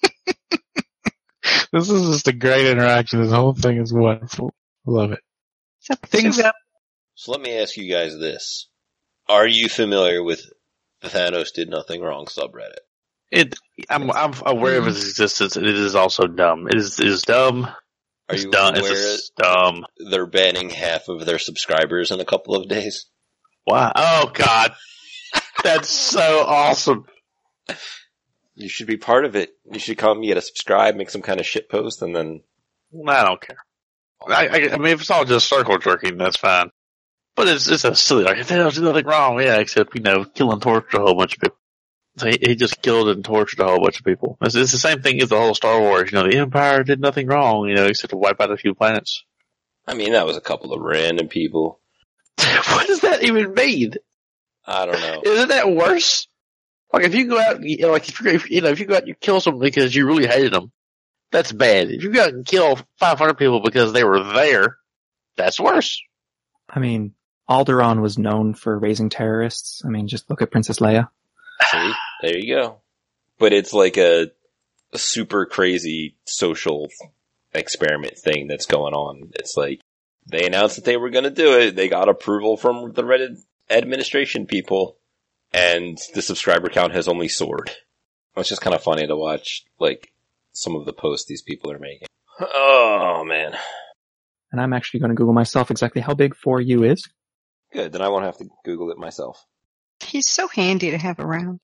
This 1.72 1.90
is 1.90 2.08
just 2.08 2.28
a 2.28 2.32
great 2.32 2.66
interaction. 2.66 3.20
This 3.20 3.32
whole 3.32 3.52
thing 3.52 3.78
is 3.78 3.92
wonderful. 3.92 4.54
Love 4.86 5.12
it. 5.12 5.20
So 5.80 5.94
Things 6.06 6.38
that 6.38 6.54
So 7.16 7.32
let 7.32 7.40
me 7.40 7.58
ask 7.58 7.76
you 7.76 7.90
guys 7.90 8.16
this: 8.16 8.68
Are 9.28 9.46
you 9.46 9.68
familiar 9.68 10.22
with 10.22 10.42
the 11.00 11.08
Thanos 11.08 11.52
did 11.52 11.68
nothing 11.68 12.02
wrong 12.02 12.26
subreddit? 12.26 12.78
It, 13.30 13.54
I'm, 13.90 14.10
I'm 14.12 14.34
aware 14.44 14.78
of 14.78 14.86
its 14.86 15.08
existence. 15.08 15.56
and 15.56 15.66
It 15.66 15.74
is 15.74 15.94
also 15.96 16.26
dumb. 16.26 16.68
It 16.68 16.76
is, 16.76 17.00
it 17.00 17.08
is 17.08 17.22
dumb. 17.22 17.64
Are 17.64 17.74
it's 18.34 18.44
you 18.44 18.50
dumb. 18.50 18.76
aware 18.76 18.92
It's 18.92 19.30
dumb. 19.30 19.84
they're 20.10 20.26
banning 20.26 20.70
half 20.70 21.08
of 21.08 21.24
their 21.26 21.38
subscribers 21.38 22.10
in 22.10 22.20
a 22.20 22.24
couple 22.24 22.54
of 22.54 22.68
days? 22.68 23.06
Wow. 23.66 23.92
Oh 23.96 24.30
God. 24.32 24.74
That's 25.64 25.88
so 25.88 26.44
awesome. 26.46 27.06
You 28.54 28.68
should 28.68 28.86
be 28.86 28.96
part 28.96 29.24
of 29.24 29.36
it. 29.36 29.50
You 29.70 29.80
should 29.80 29.98
come, 29.98 30.22
you 30.22 30.28
get 30.30 30.38
a 30.38 30.42
subscribe, 30.42 30.96
make 30.96 31.10
some 31.10 31.22
kind 31.22 31.40
of 31.40 31.46
shit 31.46 31.68
post, 31.68 32.02
and 32.02 32.14
then 32.14 32.42
I 33.08 33.24
don't 33.24 33.40
care. 33.40 33.58
I, 34.28 34.46
I, 34.46 34.56
I 34.72 34.76
mean, 34.78 34.92
if 34.92 35.00
it's 35.00 35.10
all 35.10 35.24
just 35.24 35.48
circle 35.48 35.78
jerking, 35.78 36.16
that's 36.16 36.36
fine. 36.36 36.70
But 37.36 37.48
it's 37.48 37.68
it's 37.68 37.84
a 37.84 37.94
silly. 37.94 38.24
Like 38.24 38.46
they 38.46 38.56
don't 38.56 38.74
do 38.74 38.82
nothing 38.82 39.06
wrong. 39.06 39.40
Yeah, 39.40 39.58
except 39.58 39.94
you 39.94 40.00
know, 40.00 40.24
kill 40.24 40.52
and 40.52 40.62
torture 40.62 40.96
a 40.96 41.00
whole 41.00 41.14
bunch 41.14 41.34
of 41.34 41.40
people. 41.40 41.58
So 42.16 42.28
he, 42.28 42.38
he 42.40 42.56
just 42.56 42.80
killed 42.80 43.10
and 43.10 43.22
tortured 43.22 43.60
a 43.60 43.66
whole 43.66 43.80
bunch 43.80 43.98
of 43.98 44.06
people. 44.06 44.38
It's, 44.40 44.54
it's 44.54 44.72
the 44.72 44.78
same 44.78 45.02
thing 45.02 45.20
as 45.20 45.28
the 45.28 45.36
whole 45.36 45.54
Star 45.54 45.78
Wars. 45.78 46.10
You 46.10 46.18
know, 46.18 46.28
the 46.28 46.38
Empire 46.38 46.82
did 46.82 46.98
nothing 46.98 47.26
wrong. 47.26 47.68
You 47.68 47.74
know, 47.74 47.84
except 47.84 48.10
to 48.10 48.16
wipe 48.16 48.40
out 48.40 48.50
a 48.50 48.56
few 48.56 48.74
planets. 48.74 49.22
I 49.86 49.94
mean 49.94 50.12
that 50.12 50.26
was 50.26 50.36
a 50.36 50.40
couple 50.40 50.72
of 50.72 50.80
random 50.80 51.28
people. 51.28 51.80
what 52.38 52.86
does 52.86 53.00
that 53.00 53.22
even 53.22 53.54
mean? 53.54 53.92
I 54.66 54.86
don't 54.86 55.00
know. 55.00 55.22
Isn't 55.30 55.48
that 55.48 55.70
worse? 55.70 56.26
Like 56.92 57.04
if 57.04 57.14
you 57.14 57.28
go 57.28 57.38
out, 57.38 57.62
you 57.62 57.78
know, 57.78 57.92
like 57.92 58.08
if 58.08 58.20
you 58.20 58.30
if, 58.30 58.50
you 58.50 58.60
know 58.62 58.70
if 58.70 58.80
you 58.80 58.86
go 58.86 58.94
out 58.94 59.00
and 59.00 59.08
you 59.08 59.14
kill 59.14 59.40
someone 59.40 59.62
because 59.62 59.94
you 59.94 60.06
really 60.06 60.26
hated 60.26 60.52
them, 60.52 60.72
that's 61.30 61.52
bad. 61.52 61.90
If 61.90 62.02
you 62.02 62.12
go 62.12 62.22
out 62.22 62.32
and 62.32 62.46
kill 62.46 62.78
500 62.98 63.34
people 63.34 63.60
because 63.60 63.92
they 63.92 64.04
were 64.04 64.22
there, 64.22 64.78
that's 65.36 65.60
worse. 65.60 66.00
I 66.68 66.80
mean, 66.80 67.14
Alderaan 67.48 68.00
was 68.02 68.18
known 68.18 68.54
for 68.54 68.78
raising 68.78 69.08
terrorists. 69.08 69.82
I 69.84 69.88
mean, 69.88 70.08
just 70.08 70.28
look 70.28 70.42
at 70.42 70.50
Princess 70.50 70.80
Leia. 70.80 71.08
See, 71.70 71.92
there 72.22 72.38
you 72.38 72.54
go. 72.54 72.80
But 73.38 73.52
it's 73.52 73.72
like 73.72 73.96
a, 73.96 74.30
a 74.92 74.98
super 74.98 75.46
crazy 75.46 76.16
social 76.24 76.88
experiment 77.54 78.18
thing 78.18 78.46
that's 78.48 78.66
going 78.66 78.94
on. 78.94 79.30
It's 79.34 79.56
like 79.56 79.80
they 80.26 80.46
announced 80.46 80.76
that 80.76 80.84
they 80.84 80.96
were 80.96 81.10
going 81.10 81.24
to 81.24 81.30
do 81.30 81.58
it. 81.58 81.76
They 81.76 81.88
got 81.88 82.08
approval 82.08 82.56
from 82.56 82.92
the 82.92 83.02
Reddit 83.02 83.38
administration 83.70 84.46
people, 84.46 84.96
and 85.52 85.98
the 86.14 86.22
subscriber 86.22 86.68
count 86.68 86.94
has 86.94 87.08
only 87.08 87.28
soared. 87.28 87.70
It's 88.36 88.48
just 88.48 88.60
kind 88.60 88.74
of 88.74 88.82
funny 88.82 89.06
to 89.06 89.16
watch, 89.16 89.64
like 89.78 90.12
some 90.52 90.76
of 90.76 90.84
the 90.84 90.92
posts 90.92 91.26
these 91.26 91.42
people 91.42 91.70
are 91.70 91.78
making. 91.78 92.08
Oh 92.40 93.24
man, 93.26 93.56
And 94.52 94.60
I'm 94.60 94.72
actually 94.72 95.00
going 95.00 95.10
to 95.10 95.14
Google 95.14 95.32
myself 95.32 95.70
exactly 95.70 96.02
how 96.02 96.14
big 96.14 96.34
4U 96.34 96.92
is. 96.92 97.08
Good, 97.72 97.92
then 97.92 98.02
I 98.02 98.08
won't 98.08 98.24
have 98.24 98.38
to 98.38 98.48
Google 98.64 98.90
it 98.90 98.98
myself. 98.98 99.44
He's 100.00 100.28
so 100.28 100.48
handy 100.48 100.90
to 100.90 100.98
have 100.98 101.18
around. 101.18 101.60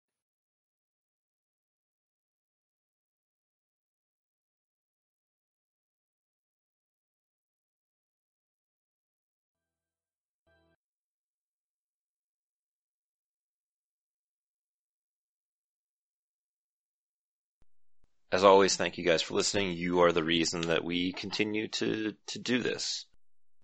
As 18.32 18.44
always, 18.44 18.76
thank 18.76 18.96
you 18.96 19.04
guys 19.04 19.20
for 19.20 19.34
listening. 19.34 19.76
You 19.76 20.00
are 20.00 20.10
the 20.10 20.24
reason 20.24 20.62
that 20.62 20.82
we 20.82 21.12
continue 21.12 21.68
to, 21.68 22.14
to 22.28 22.38
do 22.38 22.62
this. 22.62 23.04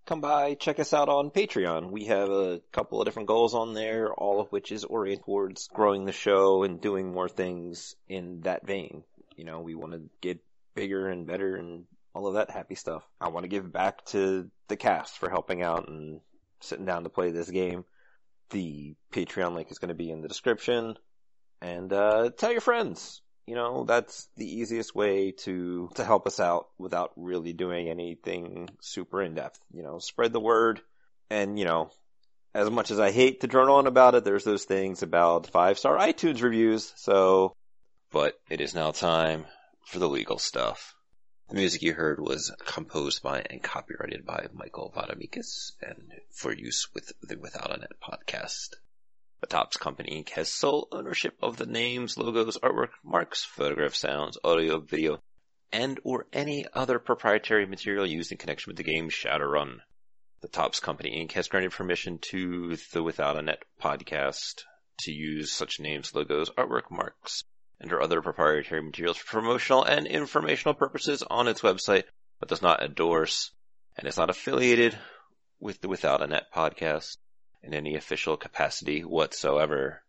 Come 0.09 0.23
by, 0.23 0.55
check 0.55 0.81
us 0.81 0.95
out 0.95 1.11
on 1.11 1.31
Patreon. 1.31 1.91
We 1.91 2.07
have 2.07 2.31
a 2.31 2.63
couple 2.73 2.99
of 2.99 3.05
different 3.05 3.29
goals 3.29 3.55
on 3.55 3.75
there, 3.75 4.11
all 4.11 4.41
of 4.41 4.49
which 4.49 4.73
is 4.73 4.85
oriented 4.85 5.27
towards 5.27 5.69
growing 5.69 6.07
the 6.07 6.13
show 6.13 6.63
and 6.63 6.81
doing 6.81 7.13
more 7.13 7.29
things 7.29 7.95
in 8.09 8.41
that 8.45 8.67
vein. 8.67 9.05
You 9.37 9.45
know, 9.45 9.61
we 9.61 9.75
want 9.75 9.93
to 9.93 10.01
get 10.23 10.43
bigger 10.75 11.09
and 11.11 11.27
better 11.27 11.57
and 11.57 11.85
all 12.15 12.27
of 12.27 12.37
that 12.37 12.51
happy 12.51 12.75
stuff. 12.75 13.03
I 13.21 13.29
want 13.29 13.45
to 13.45 13.49
give 13.49 13.71
back 13.71 14.03
to 14.07 14.51
the 14.69 14.79
cast 14.79 15.19
for 15.19 15.29
helping 15.29 15.63
out 15.63 15.91
and 15.91 16.23
sitting 16.61 16.87
down 16.87 17.03
to 17.03 17.11
play 17.11 17.31
this 17.31 17.51
game. 17.51 17.85
The 18.49 18.95
Patreon 19.13 19.55
link 19.55 19.71
is 19.71 19.79
going 19.79 19.91
to 19.91 19.95
be 19.95 20.11
in 20.11 20.23
the 20.23 20.29
description. 20.29 20.97
And 21.61 21.93
uh, 21.93 22.31
tell 22.35 22.53
your 22.53 22.63
friends. 22.63 23.21
You 23.49 23.55
know, 23.55 23.85
that's 23.85 24.29
the 24.37 24.45
easiest 24.45 24.95
way 24.95 25.31
to 25.45 25.89
to 25.95 26.05
help 26.05 26.27
us 26.27 26.39
out 26.39 26.69
without 26.77 27.13
really 27.17 27.55
doing 27.55 27.89
anything 27.89 28.69
super 28.81 29.23
in 29.23 29.37
depth. 29.37 29.59
You 29.73 29.83
know, 29.83 30.01
spread 30.01 30.35
the 30.35 30.39
word. 30.39 30.83
And 31.31 31.59
you 31.59 31.65
know, 31.65 31.91
as 32.55 32.69
much 32.69 32.91
as 32.91 33.01
I 33.01 33.11
hate 33.11 33.41
to 33.41 33.47
drone 33.47 33.71
on 33.71 33.87
about 33.87 34.15
it, 34.15 34.25
there's 34.25 34.45
those 34.45 34.65
things 34.65 35.03
about 35.03 35.47
five 35.47 35.79
star 35.79 35.97
iTunes 35.97 36.43
reviews. 36.43 36.93
So, 36.97 37.55
but 38.13 38.39
it 38.51 38.61
is 38.61 38.75
now 38.75 38.91
time 38.91 39.47
for 39.87 39.99
the 39.99 40.11
legal 40.11 40.39
stuff. 40.39 40.95
The 41.49 41.57
music 41.57 41.81
you 41.81 41.95
heard 41.95 42.21
was 42.21 42.55
composed 42.67 43.23
by 43.23 43.47
and 43.49 43.63
copyrighted 43.63 44.27
by 44.27 44.49
Michael 44.53 44.93
Vamiadakis 44.95 45.73
and 45.81 46.13
for 46.33 46.53
use 46.53 46.89
with 46.93 47.11
the 47.23 47.39
Without 47.39 47.75
a 47.75 47.81
Net 47.81 47.93
podcast. 47.99 48.75
The 49.41 49.47
Topps 49.47 49.77
Company 49.77 50.21
Inc. 50.21 50.31
has 50.31 50.53
sole 50.53 50.89
ownership 50.91 51.39
of 51.41 51.59
the 51.59 51.67
names, 51.67 52.19
logos, 52.19 52.59
artwork, 52.59 52.91
marks, 53.05 53.45
photograph 53.45 53.95
sounds, 53.95 54.37
audio, 54.43 54.81
video, 54.81 55.23
and 55.71 56.01
or 56.03 56.27
any 56.33 56.67
other 56.75 56.99
proprietary 56.99 57.65
material 57.65 58.05
used 58.05 58.33
in 58.33 58.39
connection 58.39 58.71
with 58.71 58.77
the 58.77 58.83
game 58.83 59.11
Shadowrun. 59.11 59.79
The 60.41 60.49
Topps 60.49 60.81
Company 60.81 61.25
Inc. 61.25 61.33
has 61.35 61.47
granted 61.47 61.71
permission 61.71 62.19
to 62.33 62.77
the 62.93 63.01
Without 63.01 63.37
a 63.37 63.43
Net 63.43 63.63
podcast 63.81 64.65
to 65.03 65.13
use 65.13 65.53
such 65.53 65.79
names, 65.79 66.17
logos, 66.17 66.51
artwork, 66.51 66.91
marks, 66.91 67.45
and 67.79 67.93
or 67.93 68.03
other 68.03 68.21
proprietary 68.21 68.83
materials 68.83 69.19
for 69.19 69.41
promotional 69.41 69.85
and 69.85 70.09
informational 70.09 70.75
purposes 70.75 71.23
on 71.23 71.47
its 71.47 71.61
website, 71.61 72.05
but 72.41 72.49
does 72.49 72.61
not 72.61 72.83
endorse 72.83 73.53
and 73.97 74.09
is 74.09 74.17
not 74.17 74.31
affiliated 74.31 74.99
with 75.61 75.81
the 75.81 75.89
Without 75.89 76.23
a 76.23 76.27
Net 76.27 76.47
podcast 76.53 77.19
in 77.63 77.75
any 77.75 77.95
official 77.97 78.37
capacity 78.37 79.03
whatsoever. 79.05 80.03